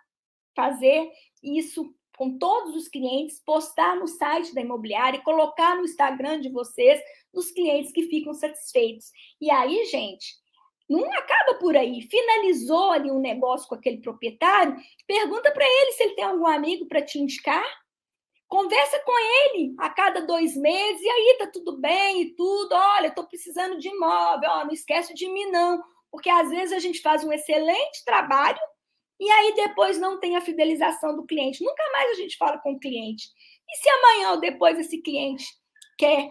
[0.57, 1.09] fazer
[1.41, 7.01] isso com todos os clientes, postar no site da imobiliária, colocar no Instagram de vocês,
[7.33, 9.11] os clientes que ficam satisfeitos.
[9.41, 10.35] E aí, gente,
[10.89, 12.03] não acaba por aí.
[12.03, 16.87] Finalizou ali um negócio com aquele proprietário, pergunta para ele se ele tem algum amigo
[16.87, 17.65] para te indicar.
[18.47, 22.73] Conversa com ele a cada dois meses, e aí, tá tudo bem e tudo.
[22.73, 25.83] Olha, estou precisando de imóvel, ó, não esquece de mim, não.
[26.11, 28.61] Porque às vezes a gente faz um excelente trabalho
[29.19, 31.65] e aí depois não tem a fidelização do cliente.
[31.65, 33.29] Nunca mais a gente fala com o cliente.
[33.69, 35.45] E se amanhã ou depois esse cliente
[35.99, 36.31] quer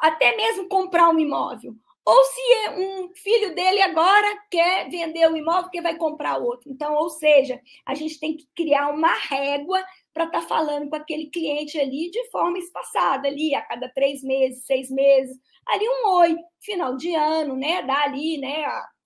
[0.00, 1.74] até mesmo comprar um imóvel?
[2.06, 6.70] Ou se um filho dele agora quer vender o imóvel porque vai comprar outro.
[6.70, 10.96] Então, ou seja, a gente tem que criar uma régua para estar tá falando com
[10.96, 15.34] aquele cliente ali de forma espaçada, ali a cada três meses, seis meses,
[15.66, 17.82] ali um oi, final de ano, né?
[17.82, 18.64] Dá ali, né?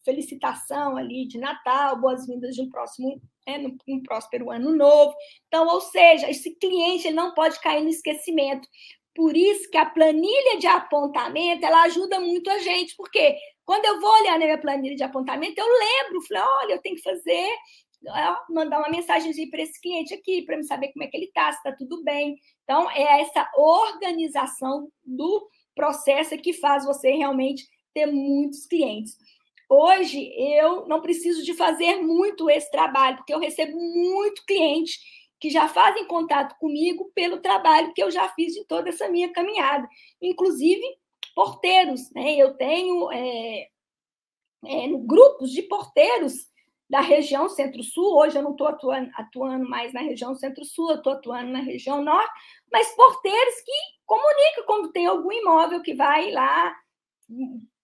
[0.08, 3.20] Felicitação ali de Natal, boas-vindas de um próximo,
[3.86, 5.14] um próspero ano novo.
[5.46, 8.66] Então, ou seja, esse cliente não pode cair no esquecimento.
[9.14, 14.00] Por isso que a planilha de apontamento ela ajuda muito a gente, porque quando eu
[14.00, 17.48] vou olhar na minha planilha de apontamento, eu lembro, falei, olha, eu tenho que fazer,
[18.48, 21.52] mandar uma mensagem para esse cliente aqui, para me saber como é que ele está,
[21.52, 22.36] se está tudo bem.
[22.64, 29.16] Então, é essa organização do processo que faz você realmente ter muitos clientes.
[29.68, 34.98] Hoje eu não preciso de fazer muito esse trabalho, porque eu recebo muito cliente
[35.38, 39.32] que já fazem contato comigo pelo trabalho que eu já fiz em toda essa minha
[39.32, 39.88] caminhada,
[40.20, 40.82] inclusive
[41.34, 42.34] porteiros, né?
[42.36, 43.68] Eu tenho é,
[44.64, 46.48] é, grupos de porteiros
[46.90, 48.16] da região Centro-Sul.
[48.16, 52.02] Hoje eu não estou atuando, atuando, mais na região Centro-Sul, eu estou atuando na região
[52.02, 52.32] Norte,
[52.72, 53.72] mas porteiros que
[54.06, 56.74] comunicam quando tem algum imóvel que vai lá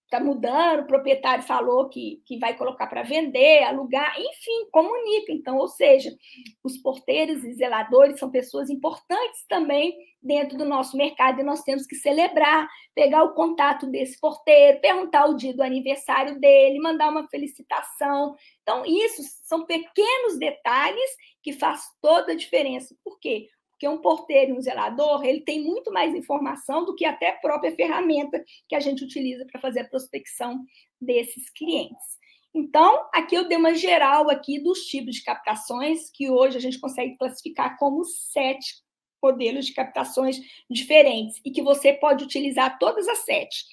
[0.04, 5.32] está mudando, o proprietário falou que, que vai colocar para vender, alugar, enfim, comunica.
[5.32, 6.14] Então, ou seja,
[6.62, 11.86] os porteiros e zeladores são pessoas importantes também dentro do nosso mercado e nós temos
[11.86, 17.28] que celebrar, pegar o contato desse porteiro, perguntar o dia do aniversário dele, mandar uma
[17.28, 18.34] felicitação.
[18.62, 21.10] Então, isso são pequenos detalhes
[21.42, 22.96] que faz toda a diferença.
[23.04, 23.48] Por quê?
[23.84, 27.36] Porque um porteiro e um zelador, ele tem muito mais informação do que até a
[27.36, 30.64] própria ferramenta que a gente utiliza para fazer a prospecção
[30.98, 32.18] desses clientes.
[32.54, 36.80] Então, aqui eu dei uma geral aqui dos tipos de captações que hoje a gente
[36.80, 38.76] consegue classificar como sete
[39.22, 43.66] modelos de captações diferentes e que você pode utilizar todas as sete.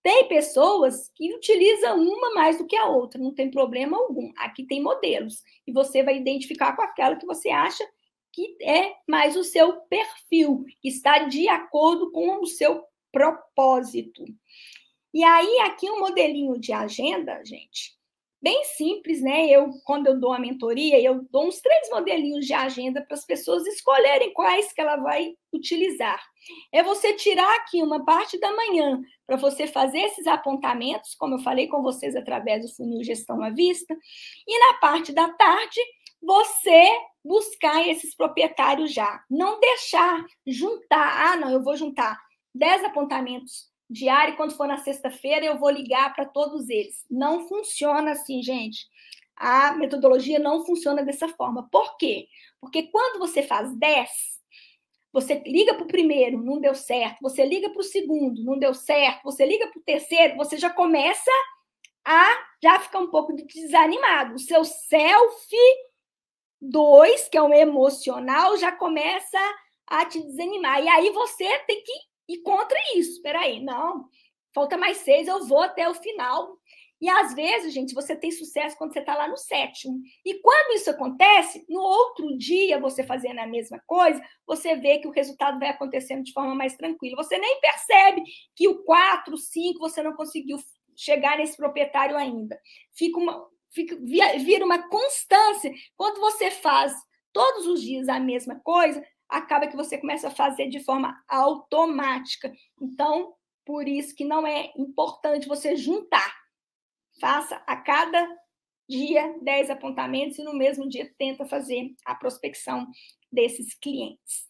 [0.00, 4.32] Tem pessoas que utilizam uma mais do que a outra, não tem problema algum.
[4.36, 7.84] Aqui tem modelos e você vai identificar com aquela que você acha
[8.36, 14.24] que é mais o seu perfil, que está de acordo com o seu propósito.
[15.14, 17.96] E aí, aqui um modelinho de agenda, gente,
[18.42, 19.46] bem simples, né?
[19.46, 23.24] Eu, quando eu dou a mentoria, eu dou uns três modelinhos de agenda para as
[23.24, 26.22] pessoas escolherem quais que ela vai utilizar.
[26.70, 31.38] É você tirar aqui uma parte da manhã para você fazer esses apontamentos, como eu
[31.38, 33.96] falei com vocês através do funil gestão à vista,
[34.46, 35.80] e na parte da tarde
[36.22, 36.88] você
[37.24, 42.18] buscar esses proprietários já, não deixar juntar, ah, não, eu vou juntar
[42.54, 47.04] 10 apontamentos diário, quando for na sexta-feira, eu vou ligar para todos eles.
[47.10, 48.86] Não funciona assim, gente.
[49.36, 51.68] A metodologia não funciona dessa forma.
[51.70, 52.26] Por quê?
[52.60, 54.10] Porque quando você faz 10,
[55.12, 57.18] você liga para o primeiro, não deu certo.
[57.22, 59.22] Você liga para o segundo, não deu certo.
[59.24, 61.30] Você liga para o terceiro, você já começa
[62.04, 64.34] a já ficar um pouco desanimado.
[64.34, 65.56] O seu self
[66.60, 69.38] 2, que é o emocional, já começa
[69.86, 70.82] a te desanimar.
[70.82, 71.92] E aí você tem que
[72.28, 73.12] e contra isso.
[73.12, 74.08] Espera aí, não,
[74.54, 76.58] falta mais seis, eu vou até o final.
[76.98, 80.00] E às vezes, gente, você tem sucesso quando você está lá no sétimo.
[80.24, 85.06] E quando isso acontece, no outro dia, você fazendo a mesma coisa, você vê que
[85.06, 87.22] o resultado vai acontecendo de forma mais tranquila.
[87.22, 88.22] Você nem percebe
[88.54, 90.56] que o 4, 5, você não conseguiu
[90.96, 92.58] chegar nesse proprietário ainda.
[92.94, 93.94] Fica uma, fica,
[94.38, 95.70] vira uma constância.
[95.94, 96.94] Quando você faz
[97.30, 102.50] todos os dias a mesma coisa, acaba que você começa a fazer de forma automática.
[102.80, 103.34] Então,
[103.66, 106.34] por isso que não é importante você juntar.
[107.20, 108.26] Faça a cada
[108.88, 112.86] dia 10 apontamentos e no mesmo dia tenta fazer a prospecção
[113.30, 114.46] desses clientes.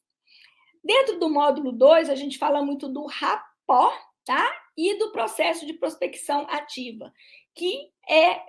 [0.84, 3.92] Dentro do módulo 2, a gente fala muito do rapó,
[4.24, 4.52] tá?
[4.76, 7.12] E do processo de prospecção ativa,
[7.54, 8.40] que é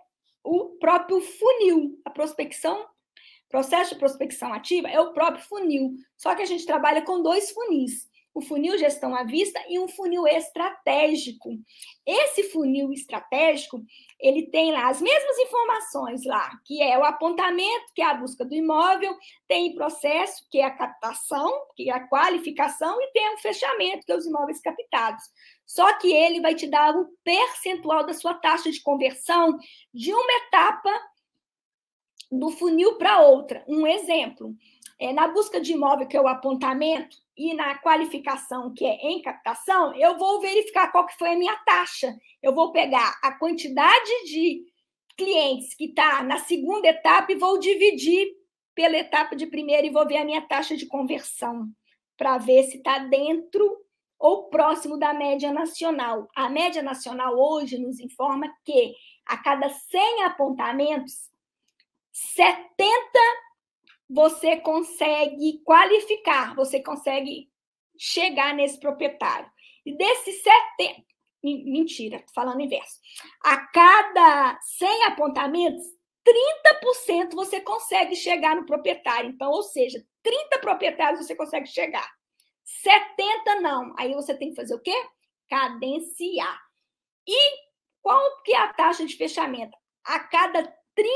[0.47, 1.99] o próprio funil.
[2.05, 2.87] A prospecção
[3.49, 7.51] Processo de prospecção ativa é o próprio funil, só que a gente trabalha com dois
[7.51, 8.06] funis.
[8.37, 11.57] O funil gestão à vista e um funil estratégico.
[12.05, 13.83] Esse funil estratégico,
[14.19, 18.45] ele tem lá as mesmas informações lá, que é o apontamento, que é a busca
[18.45, 23.39] do imóvel, tem processo, que é a captação, que é a qualificação, e tem o
[23.39, 25.23] fechamento, que é os imóveis captados.
[25.65, 29.57] Só que ele vai te dar o percentual da sua taxa de conversão
[29.91, 30.91] de uma etapa
[32.31, 33.65] do funil para outra.
[33.67, 34.55] Um exemplo,
[34.99, 39.21] é, na busca de imóvel, que é o apontamento, e na qualificação, que é em
[39.21, 42.17] captação, eu vou verificar qual que foi a minha taxa.
[42.41, 44.65] Eu vou pegar a quantidade de
[45.15, 48.27] clientes que está na segunda etapa e vou dividir
[48.73, 51.69] pela etapa de primeira e vou ver a minha taxa de conversão
[52.17, 53.85] para ver se está dentro
[54.19, 56.27] ou próximo da média nacional.
[56.35, 58.95] A média nacional hoje nos informa que
[59.25, 61.29] a cada 100 apontamentos,
[62.11, 62.87] 70
[64.09, 67.49] você consegue qualificar, você consegue
[67.97, 69.49] chegar nesse proprietário.
[69.85, 71.03] E desses 70,
[71.43, 72.99] mentira, falando inverso.
[73.43, 75.83] A cada 100 apontamentos,
[76.25, 79.29] 30% você consegue chegar no proprietário.
[79.29, 82.09] Então, ou seja, 30 proprietários você consegue chegar.
[82.63, 83.93] 70 não.
[83.97, 84.95] Aí você tem que fazer o quê?
[85.49, 86.59] Cadenciar.
[87.25, 87.67] E
[88.01, 89.77] qual que é a taxa de fechamento?
[90.05, 90.63] A cada
[90.95, 91.11] 30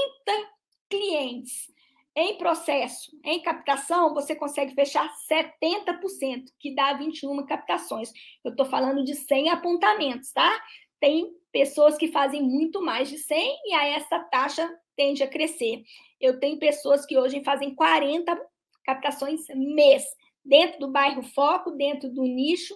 [0.90, 1.72] clientes
[2.16, 8.12] em processo, em captação, você consegue fechar 70%, que dá 21 captações.
[8.44, 10.62] Eu estou falando de 100 apontamentos, tá?
[11.00, 15.84] Tem pessoas que fazem muito mais de 100 e aí essa taxa tende a crescer.
[16.20, 18.38] Eu tenho pessoas que hoje fazem 40
[18.84, 20.04] captações mês,
[20.44, 22.76] dentro do bairro foco, dentro do nicho,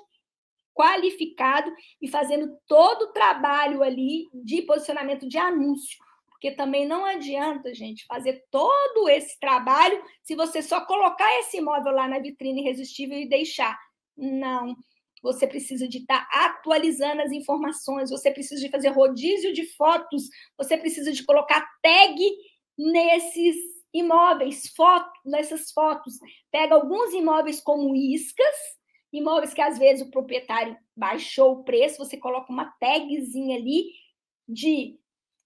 [0.74, 1.72] qualificado
[2.02, 6.05] e fazendo todo o trabalho ali de posicionamento de anúncio
[6.36, 11.94] porque também não adianta, gente, fazer todo esse trabalho se você só colocar esse imóvel
[11.94, 13.78] lá na vitrine irresistível e deixar.
[14.18, 14.76] Não.
[15.24, 20.78] Você precisa de estar atualizando as informações, você precisa de fazer rodízio de fotos, você
[20.78, 22.16] precisa de colocar tag
[22.78, 23.56] nesses
[23.94, 26.16] imóveis, foto, nessas fotos.
[26.52, 28.56] Pega alguns imóveis como iscas,
[29.12, 33.86] imóveis que às vezes o proprietário baixou o preço, você coloca uma tagzinha ali
[34.48, 35.00] de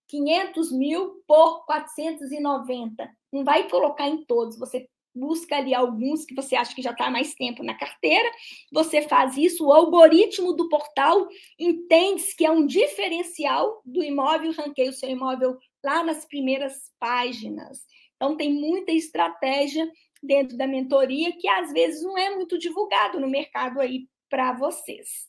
[0.09, 3.09] 500 mil por 490.
[3.31, 7.09] Não vai colocar em todos, você busca ali alguns que você acha que já está
[7.09, 8.29] mais tempo na carteira,
[8.71, 14.89] você faz isso, o algoritmo do portal entende que é um diferencial do imóvel, ranqueia
[14.89, 17.79] o seu imóvel lá nas primeiras páginas.
[18.15, 19.89] Então, tem muita estratégia
[20.21, 25.27] dentro da mentoria que às vezes não é muito divulgado no mercado aí para vocês.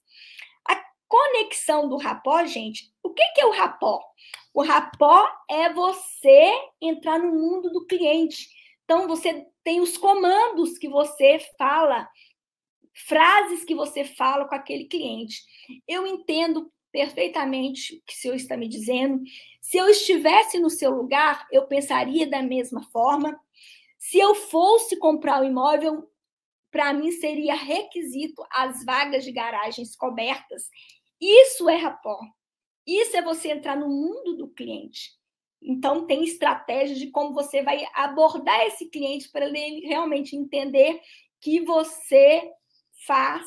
[0.68, 4.00] A conexão do rapó, gente, o que, que é o rapó?
[4.52, 8.48] O rapó é você entrar no mundo do cliente.
[8.84, 12.08] Então, você tem os comandos que você fala,
[13.06, 15.40] frases que você fala com aquele cliente.
[15.86, 19.22] Eu entendo perfeitamente o que o senhor está me dizendo.
[19.60, 23.38] Se eu estivesse no seu lugar, eu pensaria da mesma forma.
[23.98, 26.10] Se eu fosse comprar o imóvel,
[26.70, 30.68] para mim seria requisito as vagas de garagens cobertas.
[31.20, 32.18] Isso é rapó.
[32.86, 35.12] Isso é você entrar no mundo do cliente.
[35.62, 41.00] Então, tem estratégias de como você vai abordar esse cliente para ele realmente entender
[41.40, 42.50] que você
[43.06, 43.46] faz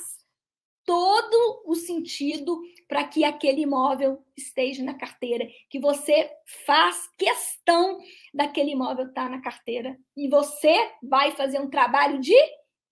[0.86, 6.29] todo o sentido para que aquele imóvel esteja na carteira, que você
[6.65, 7.99] faz questão
[8.34, 12.36] daquele imóvel estar tá na carteira e você vai fazer um trabalho de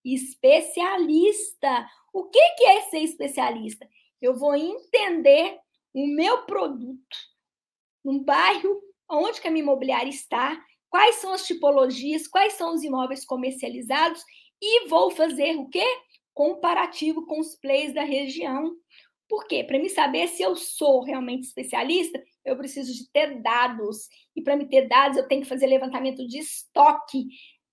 [0.04, 1.86] especialista.
[2.12, 3.88] O que que é ser especialista?
[4.20, 5.58] Eu vou entender
[5.94, 7.16] o meu produto
[8.04, 12.82] no bairro onde que a minha imobiliária está, quais são as tipologias, quais são os
[12.82, 14.22] imóveis comercializados
[14.60, 15.84] e vou fazer o quê?
[16.34, 18.74] Comparativo com os players da região.
[19.28, 19.64] Por quê?
[19.64, 24.08] Para me saber se eu sou realmente especialista, eu preciso de ter dados.
[24.34, 27.26] E para me ter dados, eu tenho que fazer levantamento de estoque.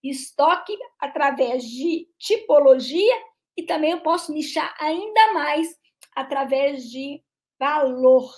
[0.03, 3.15] Estoque através de tipologia
[3.57, 5.75] e também eu posso nichar ainda mais
[6.15, 7.21] através de
[7.59, 8.31] valor.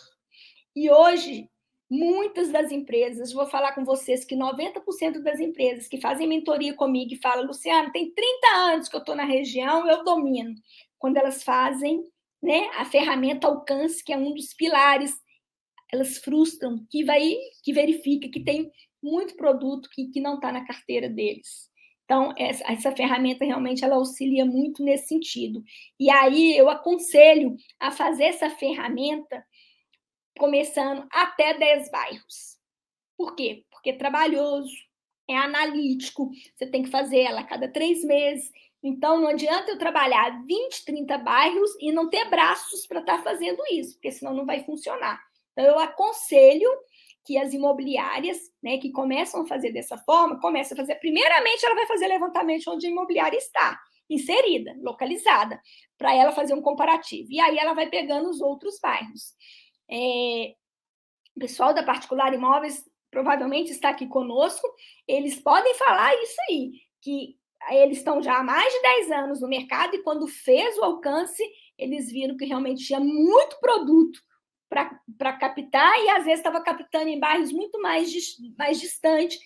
[0.76, 1.49] E hoje,
[1.89, 7.13] muitas das empresas, vou falar com vocês que 90% das empresas que fazem mentoria comigo
[7.13, 10.55] e falam, Luciano, tem 30 anos que eu estou na região, eu domino.
[10.97, 12.03] Quando elas fazem
[12.41, 15.13] né, a ferramenta alcance, que é um dos pilares,
[15.91, 18.72] elas frustram, que vai, que verifica que tem
[19.03, 21.70] muito produto que, que não está na carteira deles.
[22.12, 25.64] Então, essa, essa, ferramenta realmente ela auxilia muito nesse sentido.
[25.97, 29.41] E aí eu aconselho a fazer essa ferramenta
[30.38, 32.57] começando até 10 bairros.
[33.18, 33.64] Por quê?
[33.72, 34.74] Porque é trabalhoso,
[35.26, 38.51] é analítico, você tem que fazer ela a cada três meses.
[38.84, 43.24] Então, não adianta eu trabalhar 20, 30 bairros e não ter braços para estar tá
[43.24, 45.24] fazendo isso, porque senão não vai funcionar.
[45.53, 46.70] Então, eu aconselho
[47.32, 51.75] que as imobiliárias, né, que começam a fazer dessa forma, começam a fazer, primeiramente, ela
[51.75, 53.79] vai fazer levantamento onde a imobiliária está,
[54.09, 55.61] inserida, localizada,
[55.97, 57.29] para ela fazer um comparativo.
[57.32, 59.34] E aí ela vai pegando os outros bairros.
[59.89, 60.53] É,
[61.38, 64.67] o pessoal da Particular Imóveis provavelmente está aqui conosco,
[65.07, 66.71] eles podem falar isso aí,
[67.01, 67.38] que
[67.69, 71.41] eles estão já há mais de 10 anos no mercado e quando fez o alcance,
[71.77, 74.19] eles viram que realmente tinha muito produto
[74.72, 78.09] para captar e às vezes estava captando em bairros muito mais,
[78.57, 79.38] mais distantes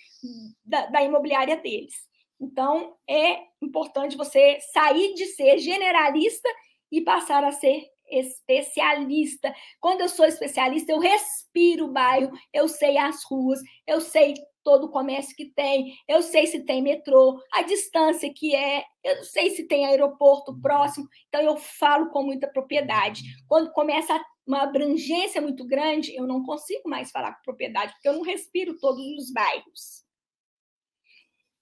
[0.63, 1.95] da, da imobiliária deles.
[2.39, 6.47] Então, é importante você sair de ser generalista
[6.91, 9.53] e passar a ser especialista.
[9.79, 14.35] Quando eu sou especialista, eu respiro o bairro, eu sei as ruas, eu sei
[14.65, 19.23] todo o comércio que tem, eu sei se tem metrô, a distância que é, eu
[19.23, 23.21] sei se tem aeroporto próximo, então eu falo com muita propriedade.
[23.47, 28.13] Quando começa uma abrangência muito grande, eu não consigo mais falar com propriedade, porque eu
[28.13, 30.03] não respiro todos os bairros.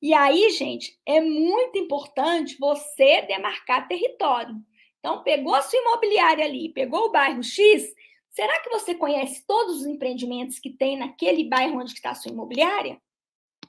[0.01, 4.55] E aí, gente, é muito importante você demarcar território.
[4.99, 7.93] Então, pegou a sua imobiliária ali, pegou o bairro X,
[8.33, 12.31] será que você conhece todos os empreendimentos que tem naquele bairro onde está a sua
[12.31, 13.01] imobiliária?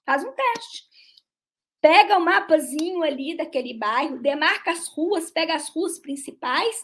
[0.04, 0.84] Faz um teste.
[1.80, 6.82] Pega o mapazinho ali daquele bairro, demarca as ruas, pega as ruas principais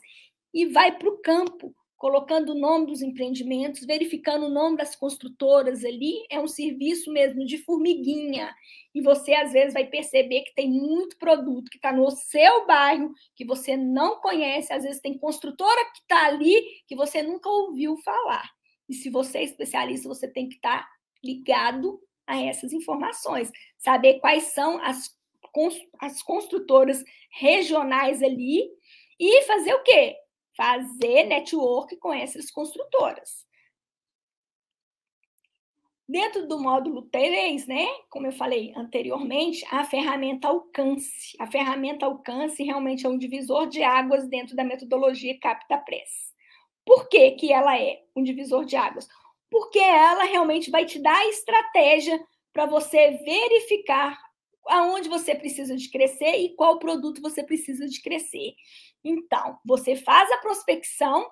[0.52, 5.84] e vai para o campo colocando o nome dos empreendimentos, verificando o nome das construtoras
[5.84, 8.54] ali, é um serviço mesmo de formiguinha.
[8.94, 13.12] E você, às vezes, vai perceber que tem muito produto que está no seu bairro,
[13.36, 17.98] que você não conhece, às vezes tem construtora que está ali que você nunca ouviu
[17.98, 18.48] falar.
[18.88, 20.88] E se você é especialista, você tem que estar tá
[21.22, 25.14] ligado a essas informações, saber quais são as,
[26.00, 28.70] as construtoras regionais ali
[29.18, 30.16] e fazer o quê?
[30.60, 33.46] Fazer network com essas construtoras.
[36.06, 41.34] Dentro do módulo 3, né, como eu falei anteriormente, a ferramenta alcance.
[41.38, 46.34] A ferramenta alcance realmente é um divisor de águas dentro da metodologia CaptaPress.
[46.84, 49.08] Por que, que ela é um divisor de águas?
[49.50, 54.20] Porque ela realmente vai te dar a estratégia para você verificar
[54.66, 58.54] aonde você precisa de crescer e qual produto você precisa de crescer.
[59.04, 61.26] Então, você faz a prospecção,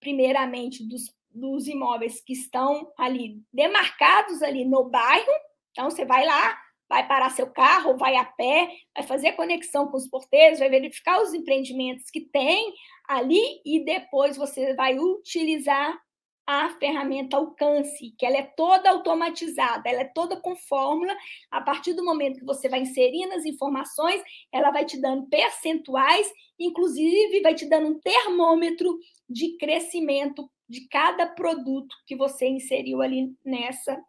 [0.00, 5.32] primeiramente, dos, dos imóveis que estão ali demarcados ali no bairro.
[5.70, 6.58] Então, você vai lá,
[6.88, 11.22] vai parar seu carro, vai a pé, vai fazer conexão com os porteiros, vai verificar
[11.22, 12.72] os empreendimentos que tem
[13.08, 15.98] ali e depois você vai utilizar
[16.46, 21.16] a ferramenta Alcance, que ela é toda automatizada, ela é toda com fórmula.
[21.50, 26.30] A partir do momento que você vai inserindo as informações, ela vai te dando percentuais,
[26.58, 33.34] inclusive vai te dando um termômetro de crescimento de cada produto que você inseriu ali
[33.44, 34.02] nessa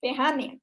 [0.00, 0.60] ferramenta.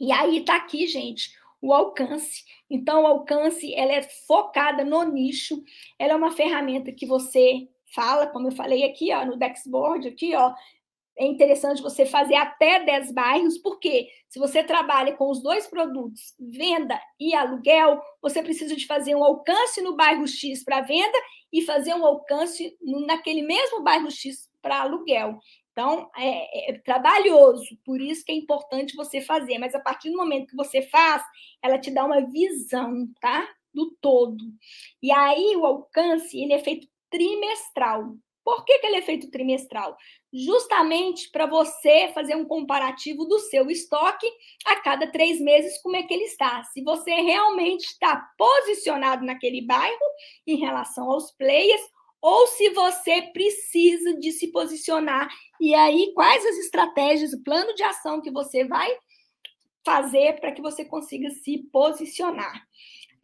[0.00, 1.30] E aí está aqui, gente,
[1.60, 2.44] o alcance.
[2.70, 5.62] Então, o alcance ela é focada no nicho,
[5.98, 10.34] ela é uma ferramenta que você fala, como eu falei aqui, ó, no Dexboard, aqui,
[10.34, 10.54] ó,
[11.18, 16.32] é interessante você fazer até 10 bairros, porque se você trabalha com os dois produtos,
[16.38, 21.18] venda e aluguel, você precisa de fazer um alcance no bairro X para venda
[21.52, 22.76] e fazer um alcance
[23.06, 25.40] naquele mesmo bairro X para aluguel.
[25.72, 30.16] Então, é, é, trabalhoso, por isso que é importante você fazer, mas a partir do
[30.16, 31.22] momento que você faz,
[31.62, 33.48] ela te dá uma visão, tá?
[33.72, 34.44] Do todo.
[35.02, 38.14] E aí, o alcance, ele é feito trimestral.
[38.44, 39.96] Por que, que ele é feito trimestral?
[40.32, 44.26] Justamente para você fazer um comparativo do seu estoque
[44.64, 46.64] a cada três meses, como é que ele está.
[46.64, 50.00] Se você realmente está posicionado naquele bairro
[50.46, 51.82] em relação aos players,
[52.20, 55.28] ou se você precisa de se posicionar.
[55.60, 58.90] E aí, quais as estratégias, o plano de ação que você vai
[59.84, 62.66] fazer para que você consiga se posicionar.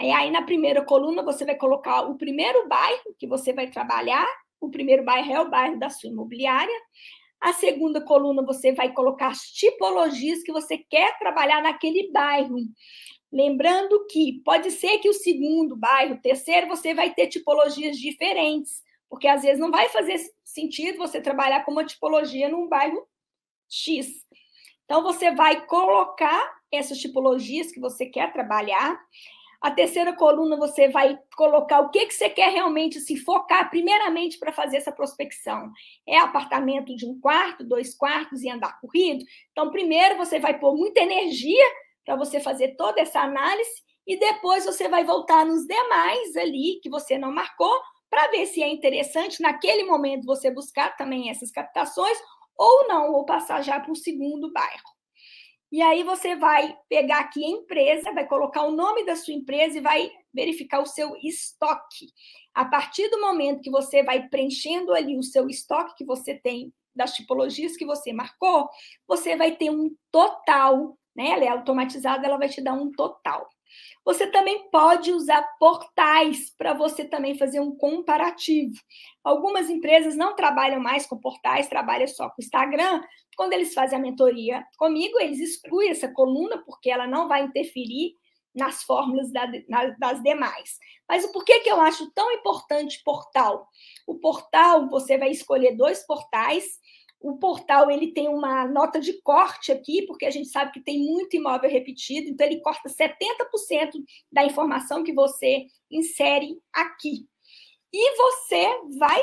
[0.01, 4.27] E aí, na primeira coluna, você vai colocar o primeiro bairro que você vai trabalhar.
[4.61, 6.75] O primeiro bairro é o bairro da sua imobiliária.
[7.41, 12.57] A segunda coluna, você vai colocar as tipologias que você quer trabalhar naquele bairro.
[13.31, 18.83] Lembrando que pode ser que o segundo bairro, o terceiro, você vai ter tipologias diferentes,
[19.11, 23.07] porque às vezes não vai fazer sentido você trabalhar com uma tipologia num bairro
[23.69, 24.09] X.
[24.85, 28.99] Então, você vai colocar essas tipologias que você quer trabalhar.
[29.65, 34.39] A terceira coluna você vai colocar o que, que você quer realmente se focar, primeiramente,
[34.39, 35.73] para fazer essa prospecção.
[36.07, 39.25] É apartamento de um quarto, dois quartos e andar corrido?
[39.53, 41.65] Então, primeiro você vai pôr muita energia
[42.05, 46.91] para você fazer toda essa análise e depois você vai voltar nos demais ali que
[46.91, 47.75] você não marcou
[48.11, 52.19] para ver se é interessante naquele momento você buscar também essas captações
[52.55, 54.94] ou não, ou passar já para o segundo bairro.
[55.75, 59.77] E aí você vai pegar aqui a empresa, vai colocar o nome da sua empresa
[59.77, 62.13] e vai verificar o seu estoque.
[62.55, 66.73] A partir do momento que você vai preenchendo ali o seu estoque que você tem
[66.95, 68.69] das tipologias que você marcou,
[69.05, 71.31] você vai ter um total, né?
[71.31, 73.49] Ela é automatizada, ela vai te dar um total.
[74.05, 78.75] Você também pode usar portais para você também fazer um comparativo.
[79.23, 83.03] Algumas empresas não trabalham mais com portais, trabalham só com Instagram.
[83.37, 88.15] Quando eles fazem a mentoria comigo, eles excluem essa coluna, porque ela não vai interferir
[88.55, 90.79] nas fórmulas da, na, das demais.
[91.09, 93.69] Mas o porquê que eu acho tão importante portal?
[94.07, 96.79] O portal, você vai escolher dois portais
[97.25, 100.99] o portal ele tem uma nota de corte aqui, porque a gente sabe que tem
[100.99, 103.93] muito imóvel repetido, então ele corta 70%
[104.31, 107.27] da informação que você insere aqui.
[107.91, 109.23] E você vai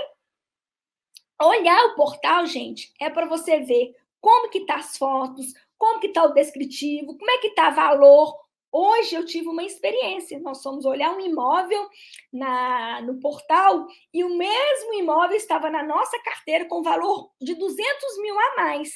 [1.43, 6.09] olhar o portal, gente, é para você ver como que tá as fotos, como que
[6.09, 8.39] tá o descritivo, como é que tá valor,
[8.73, 10.39] Hoje eu tive uma experiência.
[10.39, 11.89] Nós fomos olhar um imóvel
[12.31, 18.21] na, no portal e o mesmo imóvel estava na nossa carteira com valor de 200
[18.21, 18.89] mil a mais.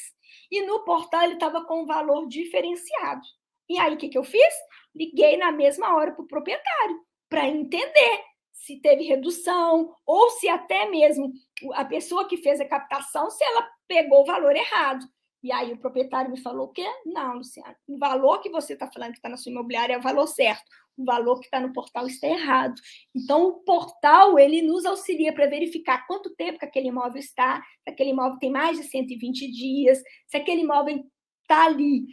[0.49, 3.21] E no portal ele estava com um valor diferenciado.
[3.67, 4.53] E aí o que, que eu fiz?
[4.95, 8.23] Liguei na mesma hora para o proprietário para entender
[8.53, 11.33] se teve redução ou se até mesmo
[11.73, 15.05] a pessoa que fez a captação, se ela pegou o valor errado.
[15.45, 16.83] E aí o proprietário me falou o quê?
[17.05, 20.01] Não, Luciana, o valor que você está falando que está na sua imobiliária é o
[20.01, 20.63] valor certo.
[20.97, 22.73] O valor que está no portal está errado.
[23.13, 27.91] Então, o portal, ele nos auxilia para verificar quanto tempo que aquele imóvel está, se
[27.91, 31.05] aquele imóvel tem mais de 120 dias, se aquele imóvel
[31.43, 32.07] está ali,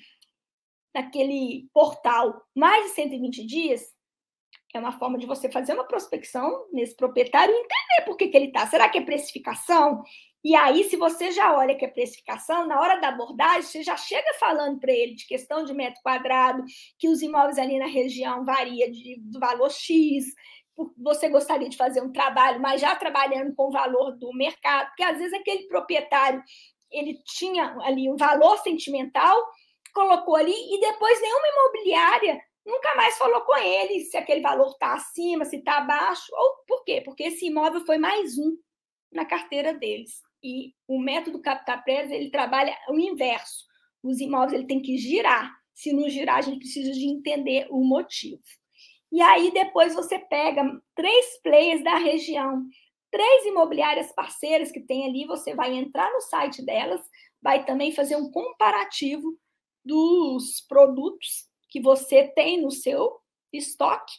[0.95, 3.95] naquele portal, mais de 120 dias,
[4.74, 8.37] é uma forma de você fazer uma prospecção nesse proprietário e entender por que, que
[8.37, 8.66] ele está.
[8.66, 10.03] Será que é precificação?
[10.45, 13.97] E aí, se você já olha que é precificação, na hora da abordagem, você já
[13.97, 16.64] chega falando para ele de questão de metro quadrado,
[16.99, 20.24] que os imóveis ali na região varia de, do valor X,
[20.97, 25.03] você gostaria de fazer um trabalho, mas já trabalhando com o valor do mercado, porque
[25.03, 26.43] às vezes aquele proprietário
[26.90, 29.36] ele tinha ali um valor sentimental,
[29.95, 34.95] colocou ali, e depois nenhuma imobiliária nunca mais falou com ele se aquele valor está
[34.95, 37.01] acima, se está abaixo, ou por quê?
[37.05, 38.57] Porque esse imóvel foi mais um
[39.11, 40.22] na carteira deles.
[40.43, 43.64] E o método Captar Prédios, ele trabalha o inverso.
[44.03, 45.55] Os imóveis ele tem que girar.
[45.72, 48.43] Se não girar, a gente precisa de entender o motivo.
[49.11, 50.64] E aí depois você pega
[50.95, 52.66] três players da região,
[53.11, 57.01] três imobiliárias parceiras que tem ali, você vai entrar no site delas,
[57.43, 59.38] vai também fazer um comparativo
[59.84, 63.20] dos produtos que você tem no seu
[63.53, 64.14] estoque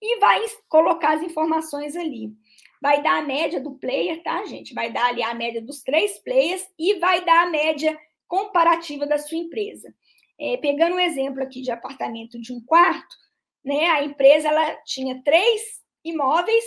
[0.00, 2.32] e vai colocar as informações ali.
[2.80, 4.74] Vai dar a média do player, tá, gente?
[4.74, 9.18] Vai dar ali a média dos três players e vai dar a média comparativa da
[9.18, 9.92] sua empresa.
[10.38, 13.16] É, pegando um exemplo aqui de apartamento de um quarto,
[13.64, 13.86] né?
[13.86, 16.64] A empresa ela tinha três imóveis.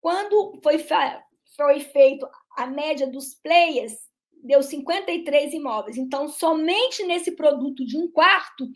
[0.00, 0.78] Quando foi,
[1.56, 2.26] foi feito
[2.56, 3.92] a média dos players,
[4.42, 5.96] deu 53 imóveis.
[5.96, 8.66] Então, somente nesse produto de um quarto,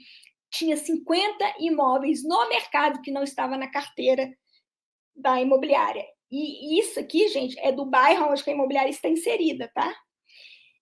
[0.51, 4.31] tinha 50 imóveis no mercado que não estava na carteira
[5.15, 6.05] da imobiliária.
[6.31, 9.95] E isso aqui, gente, é do bairro onde a imobiliária está inserida, tá?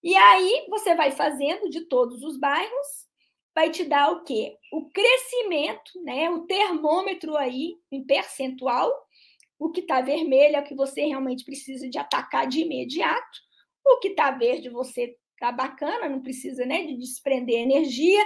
[0.02, 3.06] E aí você vai fazendo de todos os bairros,
[3.54, 4.56] vai te dar o quê?
[4.72, 6.30] O crescimento, né?
[6.30, 8.92] O termômetro aí em percentual.
[9.58, 13.38] O que está vermelho é o que você realmente precisa de atacar de imediato.
[13.84, 18.24] O que está verde você tá bacana, não precisa né, de desprender energia.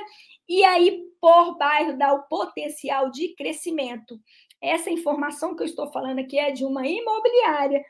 [0.48, 4.20] E aí, por bairro, dá o potencial de crescimento.
[4.62, 7.82] Essa informação que eu estou falando aqui é de uma imobiliária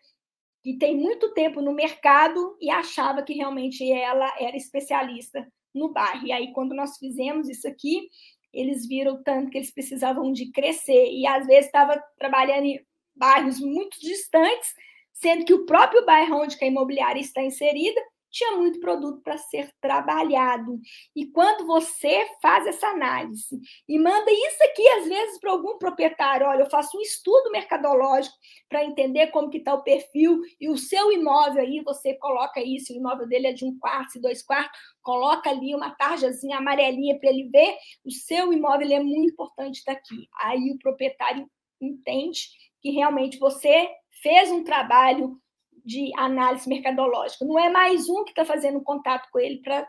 [0.62, 6.26] que tem muito tempo no mercado e achava que realmente ela era especialista no bairro.
[6.26, 8.08] E aí, quando nós fizemos isso aqui,
[8.52, 13.60] eles viram tanto que eles precisavam de crescer e às vezes estava trabalhando em bairros
[13.60, 14.74] muito distantes,
[15.12, 18.00] sendo que o próprio bairro onde a imobiliária está inserida
[18.30, 20.78] tinha muito produto para ser trabalhado.
[21.14, 26.46] E quando você faz essa análise e manda isso aqui, às vezes, para algum proprietário,
[26.46, 28.36] olha, eu faço um estudo mercadológico
[28.68, 32.92] para entender como que está o perfil e o seu imóvel aí, você coloca isso,
[32.92, 37.30] o imóvel dele é de um quarto dois quartos, coloca ali uma tarjazinha amarelinha para
[37.30, 40.28] ele ver, o seu imóvel é muito importante estar aqui.
[40.40, 41.48] Aí o proprietário
[41.80, 42.48] entende
[42.80, 43.88] que realmente você
[44.22, 45.40] fez um trabalho
[45.84, 47.44] de análise mercadológica.
[47.44, 49.86] Não é mais um que está fazendo contato com ele para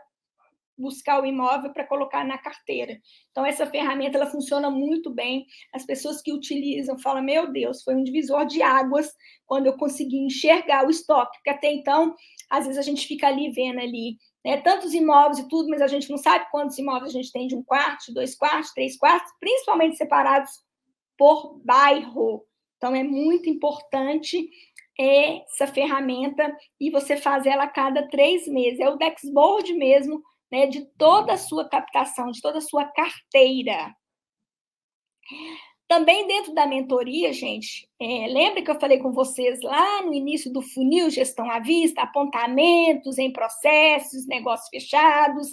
[0.76, 2.98] buscar o imóvel para colocar na carteira.
[3.30, 5.46] Então essa ferramenta ela funciona muito bem.
[5.72, 9.12] As pessoas que utilizam falam: "Meu Deus, foi um divisor de águas
[9.46, 11.36] quando eu consegui enxergar o estoque".
[11.38, 12.14] Porque até então,
[12.50, 15.86] às vezes a gente fica ali vendo ali, né, tantos imóveis e tudo, mas a
[15.86, 19.30] gente não sabe quantos imóveis a gente tem de um quarto, dois quartos, três quartos,
[19.38, 20.50] principalmente separados
[21.16, 22.44] por bairro.
[22.76, 24.50] Então é muito importante
[24.98, 28.80] essa ferramenta e você faz ela a cada três meses.
[28.80, 33.94] É o dashboard mesmo, né, de toda a sua captação, de toda a sua carteira.
[35.88, 40.50] Também dentro da mentoria, gente, é, lembra que eu falei com vocês lá no início
[40.50, 45.48] do funil gestão à vista, apontamentos em processos, negócios fechados.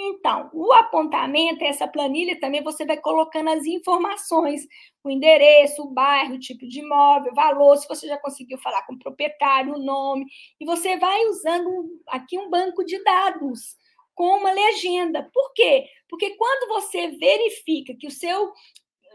[0.00, 4.64] Então, o apontamento, essa planilha também você vai colocando as informações,
[5.02, 8.94] o endereço, o bairro, o tipo de imóvel, valor, se você já conseguiu falar com
[8.94, 10.24] o proprietário, o nome,
[10.60, 13.76] e você vai usando aqui um banco de dados
[14.14, 15.28] com uma legenda.
[15.34, 15.86] Por quê?
[16.08, 18.52] Porque quando você verifica que o seu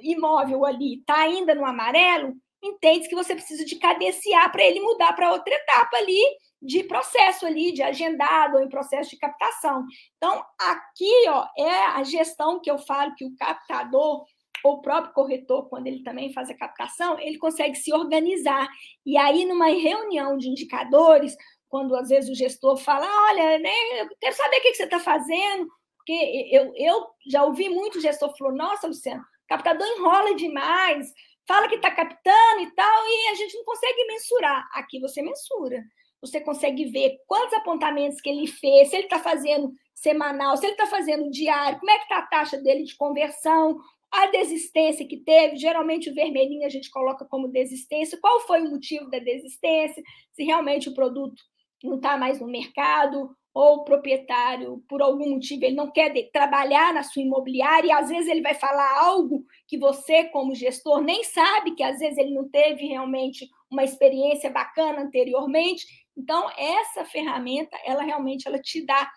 [0.02, 5.14] imóvel ali está ainda no amarelo, entende que você precisa de cadenciar para ele mudar
[5.14, 6.22] para outra etapa ali
[6.64, 9.86] de processo ali, de agendado ou em processo de captação.
[10.18, 14.26] Então, aqui ó, é a gestão que eu falo que o captador
[14.64, 18.66] ou o próprio corretor, quando ele também faz a captação, ele consegue se organizar.
[19.06, 21.36] E aí, numa reunião de indicadores,
[21.68, 25.00] quando às vezes o gestor fala, olha, né, eu quero saber o que você está
[25.00, 31.12] fazendo, porque eu, eu já ouvi muito gestor falou, nossa, Luciano, captador enrola demais,
[31.46, 34.70] fala que está captando e tal, e a gente não consegue mensurar.
[34.74, 35.84] Aqui você mensura
[36.24, 40.74] você consegue ver quantos apontamentos que ele fez, se ele está fazendo semanal, se ele
[40.74, 43.78] está fazendo diário, como é que está a taxa dele de conversão,
[44.12, 48.72] a desistência que teve, geralmente o vermelhinho a gente coloca como desistência, qual foi o
[48.72, 50.02] motivo da desistência,
[50.32, 51.42] se realmente o produto
[51.84, 56.92] não está mais no mercado, ou o proprietário, por algum motivo, ele não quer trabalhar
[56.94, 61.24] na sua imobiliária, e às vezes ele vai falar algo que você, como gestor, nem
[61.24, 65.86] sabe, que às vezes ele não teve realmente uma experiência bacana anteriormente,
[66.16, 69.12] então, essa ferramenta, ela realmente ela te dá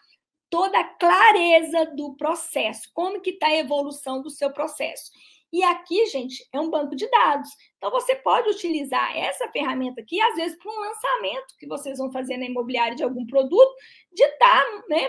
[0.48, 5.10] toda a clareza do processo, como que está a evolução do seu processo.
[5.52, 7.48] E aqui, gente, é um banco de dados.
[7.76, 12.10] Então, você pode utilizar essa ferramenta aqui, às vezes, para um lançamento que vocês vão
[12.10, 13.74] fazer na imobiliária de algum produto,
[14.12, 15.08] de estar tá, né,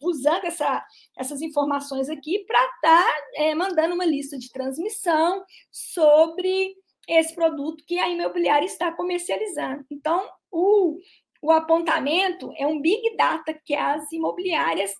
[0.00, 0.84] usando essa,
[1.16, 6.74] essas informações aqui para estar tá, é, mandando uma lista de transmissão sobre
[7.08, 9.84] esse produto que a imobiliária está comercializando.
[9.90, 10.98] Então, o
[11.40, 14.92] o apontamento é um big data que as imobiliárias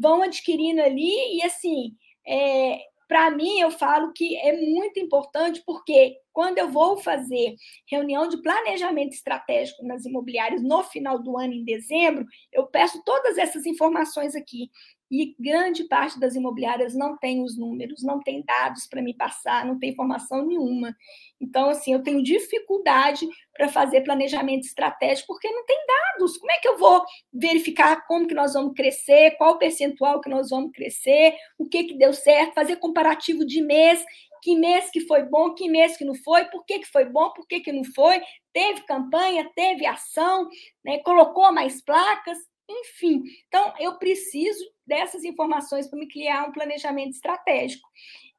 [0.00, 1.94] vão adquirindo ali, e assim,
[2.26, 2.80] é,
[3.12, 8.40] para mim, eu falo que é muito importante, porque quando eu vou fazer reunião de
[8.40, 14.34] planejamento estratégico nas imobiliárias no final do ano, em dezembro, eu peço todas essas informações
[14.34, 14.70] aqui
[15.12, 19.66] e grande parte das imobiliárias não tem os números, não tem dados para me passar,
[19.66, 20.96] não tem informação nenhuma.
[21.38, 26.38] Então, assim, eu tenho dificuldade para fazer planejamento estratégico porque não tem dados.
[26.38, 30.30] Como é que eu vou verificar como que nós vamos crescer, qual o percentual que
[30.30, 34.02] nós vamos crescer, o que que deu certo, fazer comparativo de mês,
[34.42, 37.30] que mês que foi bom, que mês que não foi, por que, que foi bom,
[37.32, 40.48] por que, que não foi, teve campanha, teve ação,
[40.82, 42.38] né, colocou mais placas,
[42.80, 43.22] enfim.
[43.48, 47.88] Então, eu preciso dessas informações para me criar um planejamento estratégico.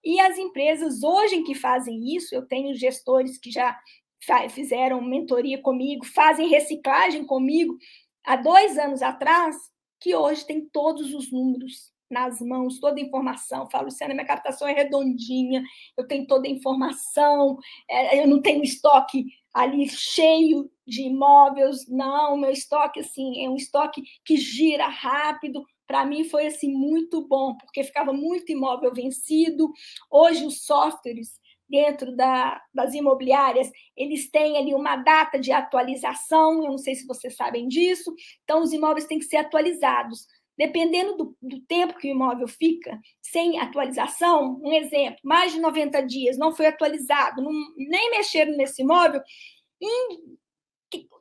[0.03, 3.77] E as empresas hoje que fazem isso, eu tenho gestores que já
[4.49, 7.77] fizeram mentoria comigo, fazem reciclagem comigo
[8.25, 9.55] há dois anos atrás,
[9.99, 13.69] que hoje tem todos os números nas mãos, toda a informação.
[13.69, 15.63] Falo, Luciana, minha captação é redondinha,
[15.97, 17.57] eu tenho toda a informação,
[17.89, 23.55] é, eu não tenho estoque ali cheio de imóveis, não, meu estoque assim é um
[23.55, 29.71] estoque que gira rápido, para mim foi assim muito bom, porque ficava muito imóvel vencido.
[30.09, 31.39] Hoje os softwares
[31.69, 37.07] dentro da, das imobiliárias, eles têm ali uma data de atualização, eu não sei se
[37.07, 40.27] vocês sabem disso, então os imóveis têm que ser atualizados.
[40.57, 46.01] Dependendo do, do tempo que o imóvel fica sem atualização, um exemplo, mais de 90
[46.01, 49.21] dias, não foi atualizado, não, nem mexeram nesse imóvel,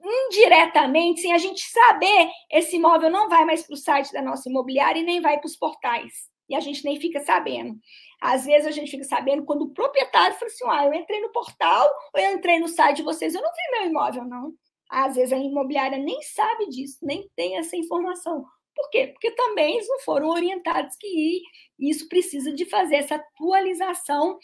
[0.02, 4.48] indiretamente, sem a gente saber, esse imóvel não vai mais para o site da nossa
[4.48, 6.30] imobiliária e nem vai para os portais.
[6.48, 7.78] E a gente nem fica sabendo.
[8.20, 11.32] Às vezes a gente fica sabendo quando o proprietário fala assim: ah, eu entrei no
[11.32, 14.52] portal ou eu entrei no site de vocês, eu não vi meu imóvel, não.
[14.90, 18.44] Às vezes a imobiliária nem sabe disso, nem tem essa informação.
[18.74, 19.08] Por quê?
[19.08, 21.42] Porque também eles não foram orientados que
[21.78, 24.38] isso precisa de fazer essa atualização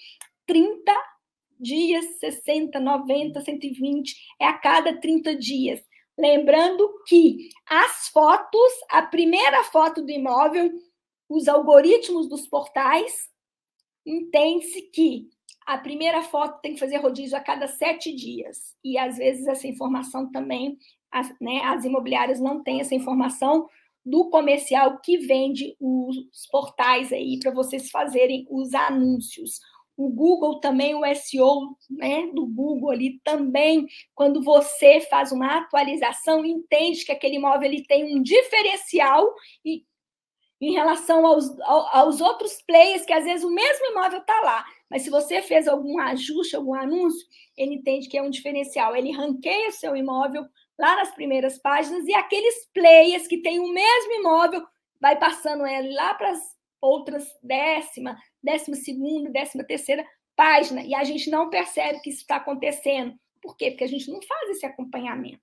[0.47, 0.93] 30
[1.59, 5.81] dias, 60, 90, 120, é a cada 30 dias.
[6.16, 10.70] Lembrando que as fotos, a primeira foto do imóvel,
[11.29, 13.29] os algoritmos dos portais,
[14.05, 15.29] entende-se que
[15.66, 18.74] a primeira foto tem que fazer rodízio a cada sete dias.
[18.83, 20.79] E às vezes essa informação também,
[21.11, 23.68] as, né, as imobiliárias não têm essa informação
[24.09, 29.61] do comercial que vende os portais aí para vocês fazerem os anúncios
[29.98, 33.84] o Google também, o SEO né, do Google ali também,
[34.14, 39.28] quando você faz uma atualização, entende que aquele imóvel ele tem um diferencial
[39.64, 39.82] e,
[40.61, 45.02] em relação aos, aos outros players, que às vezes o mesmo imóvel está lá, mas
[45.02, 48.96] se você fez algum ajuste, algum anúncio, ele entende que é um diferencial.
[48.96, 50.44] Ele ranqueia seu imóvel
[50.79, 54.64] lá nas primeiras páginas e aqueles players que têm o mesmo imóvel
[55.01, 56.41] vai passando ele lá para as
[56.81, 60.05] outras décima, décima segunda, décima terceira
[60.37, 63.14] página, e a gente não percebe que isso está acontecendo.
[63.43, 63.70] Por quê?
[63.70, 65.43] Porque a gente não faz esse acompanhamento.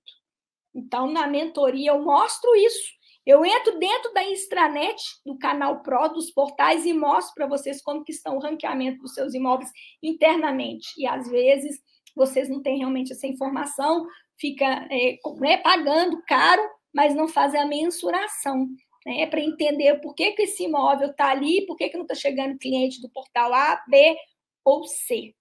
[0.74, 2.94] Então, na mentoria, eu mostro isso.
[3.26, 8.04] Eu entro dentro da intranet do canal Pro, dos portais, e mostro para vocês como
[8.04, 9.70] que estão o ranqueamento dos seus imóveis
[10.02, 10.88] internamente.
[10.98, 11.78] E, às vezes,
[12.16, 14.06] vocês não têm realmente essa informação,
[14.38, 16.64] fica é, né, pagando caro,
[16.94, 18.68] mas não fazem a mensuração
[19.06, 22.16] né, para entender por que, que esse imóvel está ali, por que, que não está
[22.16, 24.18] chegando cliente do portal A, B
[24.64, 25.34] ou C.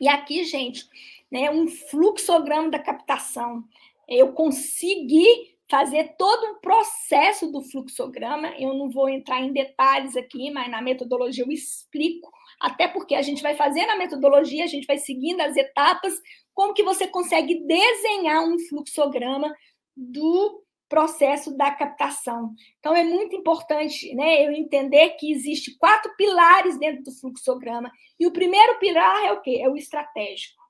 [0.00, 0.88] E aqui, gente,
[1.30, 3.62] né, um fluxograma da captação.
[4.08, 8.48] Eu consegui fazer todo um processo do fluxograma.
[8.58, 13.22] Eu não vou entrar em detalhes aqui, mas na metodologia eu explico, até porque a
[13.22, 16.14] gente vai fazer na metodologia, a gente vai seguindo as etapas,
[16.54, 19.52] como que você consegue desenhar um fluxograma
[19.96, 22.52] do processo da captação.
[22.80, 27.90] Então, é muito importante né, eu entender que existe quatro pilares dentro do fluxograma.
[28.18, 29.60] E o primeiro pilar é o quê?
[29.62, 30.60] É o estratégico.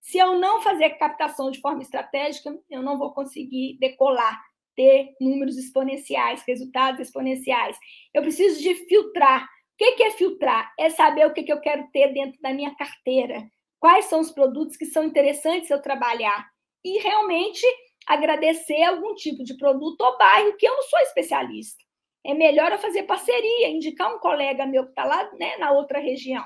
[0.00, 4.42] Se eu não fazer captação de forma estratégica, eu não vou conseguir decolar,
[4.74, 7.78] ter números exponenciais, resultados exponenciais.
[8.12, 9.48] Eu preciso de filtrar.
[9.80, 10.72] O que é filtrar?
[10.76, 13.48] É saber o que eu quero ter dentro da minha carteira.
[13.78, 16.48] Quais são os produtos que são interessantes eu trabalhar.
[16.84, 17.64] E realmente
[18.06, 21.84] agradecer algum tipo de produto ou bairro que eu não sou especialista.
[22.26, 26.00] É melhor eu fazer parceria, indicar um colega meu que está lá né, na outra
[26.00, 26.44] região.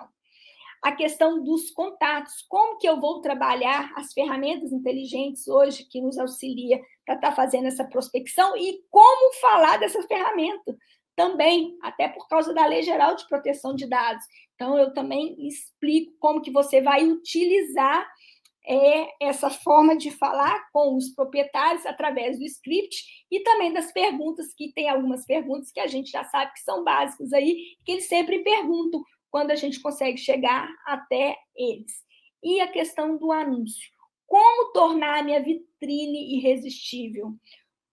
[0.82, 6.18] A questão dos contatos, como que eu vou trabalhar as ferramentas inteligentes hoje que nos
[6.18, 10.76] auxilia para estar tá fazendo essa prospecção e como falar dessa ferramenta
[11.16, 14.24] também, até por causa da Lei Geral de Proteção de Dados.
[14.54, 18.08] Então, eu também explico como que você vai utilizar
[18.64, 24.54] é essa forma de falar com os proprietários através do script e também das perguntas,
[24.54, 28.06] que tem algumas perguntas que a gente já sabe que são básicas aí, que eles
[28.06, 31.92] sempre perguntam quando a gente consegue chegar até eles.
[32.42, 33.90] E a questão do anúncio.
[34.26, 37.34] Como tornar a minha vitrine irresistível?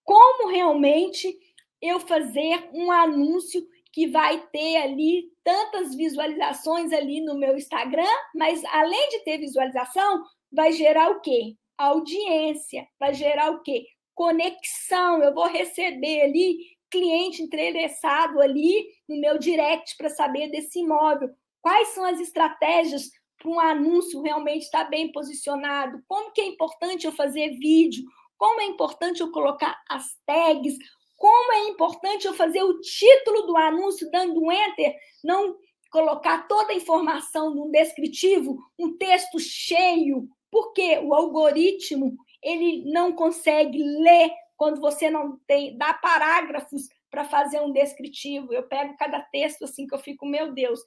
[0.04, 1.36] Como realmente
[1.82, 8.06] eu fazer um anúncio que vai ter ali tantas visualizações ali no meu Instagram,
[8.36, 11.56] mas além de ter visualização, vai gerar o quê?
[11.78, 13.86] Audiência, vai gerar o quê?
[14.14, 15.24] Conexão.
[15.24, 16.58] Eu vou receber ali
[16.90, 21.30] cliente interessado ali no meu direct para saber desse imóvel.
[21.62, 26.02] Quais são as estratégias para um anúncio realmente estar bem posicionado?
[26.08, 28.04] Como que é importante eu fazer vídeo?
[28.38, 30.78] Como é importante eu colocar as tags?
[31.20, 35.58] Como é importante eu fazer o título do anúncio dando um enter, não
[35.92, 43.84] colocar toda a informação num descritivo, um texto cheio, porque o algoritmo ele não consegue
[43.84, 48.54] ler quando você não tem dá parágrafos para fazer um descritivo.
[48.54, 50.80] Eu pego cada texto assim que eu fico, meu Deus,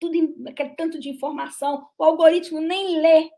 [0.00, 3.30] tudo aquele tanto de informação, o algoritmo nem lê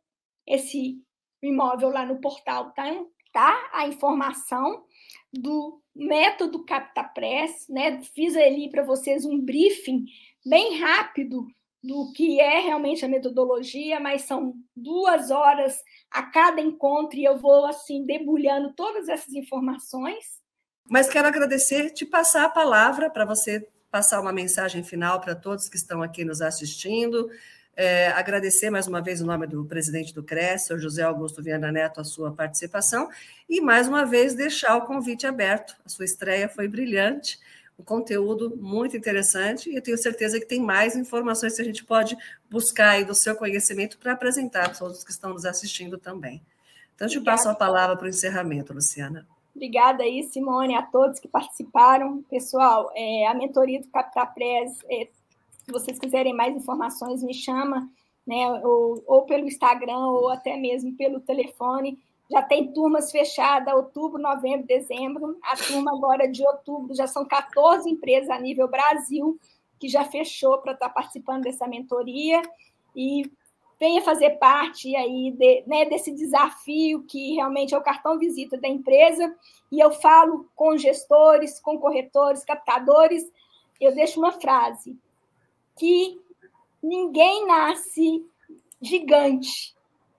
[0.47, 0.99] esse
[1.43, 2.85] imóvel lá no portal, tá?
[3.31, 4.87] Tá a informação
[5.33, 8.03] do método CaptaPress, né?
[8.15, 10.05] Fiz ali para vocês um briefing
[10.45, 11.47] bem rápido
[11.83, 17.39] do que é realmente a metodologia, mas são duas horas a cada encontro e eu
[17.39, 20.43] vou assim debulhando todas essas informações.
[20.89, 25.69] Mas quero agradecer, te passar a palavra para você passar uma mensagem final para todos
[25.69, 27.31] que estão aqui nos assistindo.
[27.77, 31.73] É, agradecer mais uma vez o nome do presidente do CRES, o José Augusto Viana
[31.73, 33.09] Neto, a sua participação,
[33.49, 35.77] e mais uma vez deixar o convite aberto.
[35.85, 37.39] A sua estreia foi brilhante
[37.79, 41.85] um conteúdo muito interessante e eu tenho certeza que tem mais informações que a gente
[41.85, 42.17] pode
[42.49, 46.41] buscar aí do seu conhecimento para apresentar para todos que estão nos assistindo também.
[46.95, 49.27] Então, eu te passo a palavra para o encerramento, Luciana.
[49.55, 52.23] Obrigada aí, Simone, a todos que participaram.
[52.31, 55.09] Pessoal, é, a mentoria do CaptaPress, é,
[55.65, 57.89] se vocês quiserem mais informações, me chama,
[58.27, 61.99] né, ou, ou pelo Instagram, ou até mesmo pelo telefone
[62.31, 65.39] já tem turmas fechadas, outubro, novembro, dezembro.
[65.43, 69.39] A turma agora de outubro já são 14 empresas a nível Brasil
[69.79, 72.41] que já fechou para estar tá participando dessa mentoria.
[72.97, 73.31] E
[73.79, 78.69] venha fazer parte aí de, né, desse desafio que realmente é o cartão visita da
[78.69, 79.35] empresa.
[79.71, 83.31] E eu falo com gestores, com corretores, captadores.
[83.79, 84.97] Eu deixo uma frase
[85.77, 86.21] que
[86.83, 88.25] ninguém nasce
[88.81, 89.75] gigante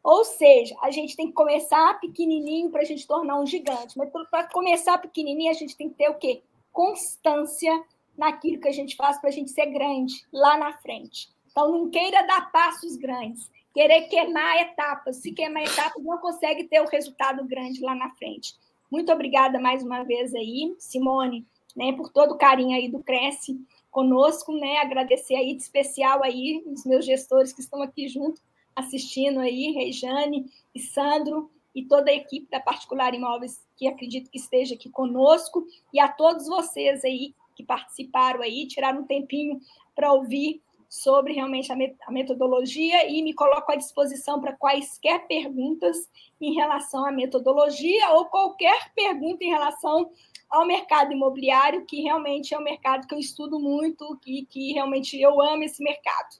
[0.06, 3.98] ou seja, a gente tem que começar pequenininho para a gente tornar um gigante.
[3.98, 6.44] Mas para começar pequenininho, a gente tem que ter o quê?
[6.72, 7.74] Constância
[8.16, 11.28] naquilo que a gente faz para a gente ser grande lá na frente.
[11.50, 15.16] Então, não queira dar passos grandes, querer queimar etapas.
[15.24, 18.54] Se queimar etapas, não consegue ter o resultado grande lá na frente.
[18.92, 23.60] Muito obrigada mais uma vez aí, Simone, né, por todo o carinho aí do Cresce
[23.96, 24.80] conosco, né?
[24.80, 28.42] Agradecer aí de especial aí os meus gestores que estão aqui junto
[28.76, 34.38] assistindo aí, Rejane e Sandro e toda a equipe da Particular Imóveis que acredito que
[34.38, 39.62] esteja aqui conosco e a todos vocês aí que participaram aí, tiraram um tempinho
[39.96, 40.62] para ouvir
[40.96, 45.98] sobre realmente a metodologia e me coloco à disposição para quaisquer perguntas
[46.40, 50.10] em relação à metodologia ou qualquer pergunta em relação
[50.50, 55.20] ao mercado imobiliário, que realmente é um mercado que eu estudo muito e que realmente
[55.20, 56.38] eu amo esse mercado.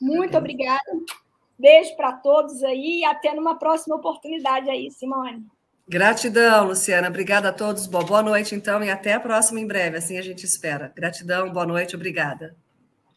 [0.00, 0.80] Muito obrigada.
[1.58, 5.44] Beijo para todos aí e até numa próxima oportunidade aí, Simone.
[5.86, 7.08] Gratidão, Luciana.
[7.08, 7.86] Obrigada a todos.
[7.86, 10.90] Boa noite, então, e até a próxima em breve, assim a gente espera.
[10.96, 12.56] Gratidão, boa noite, obrigada.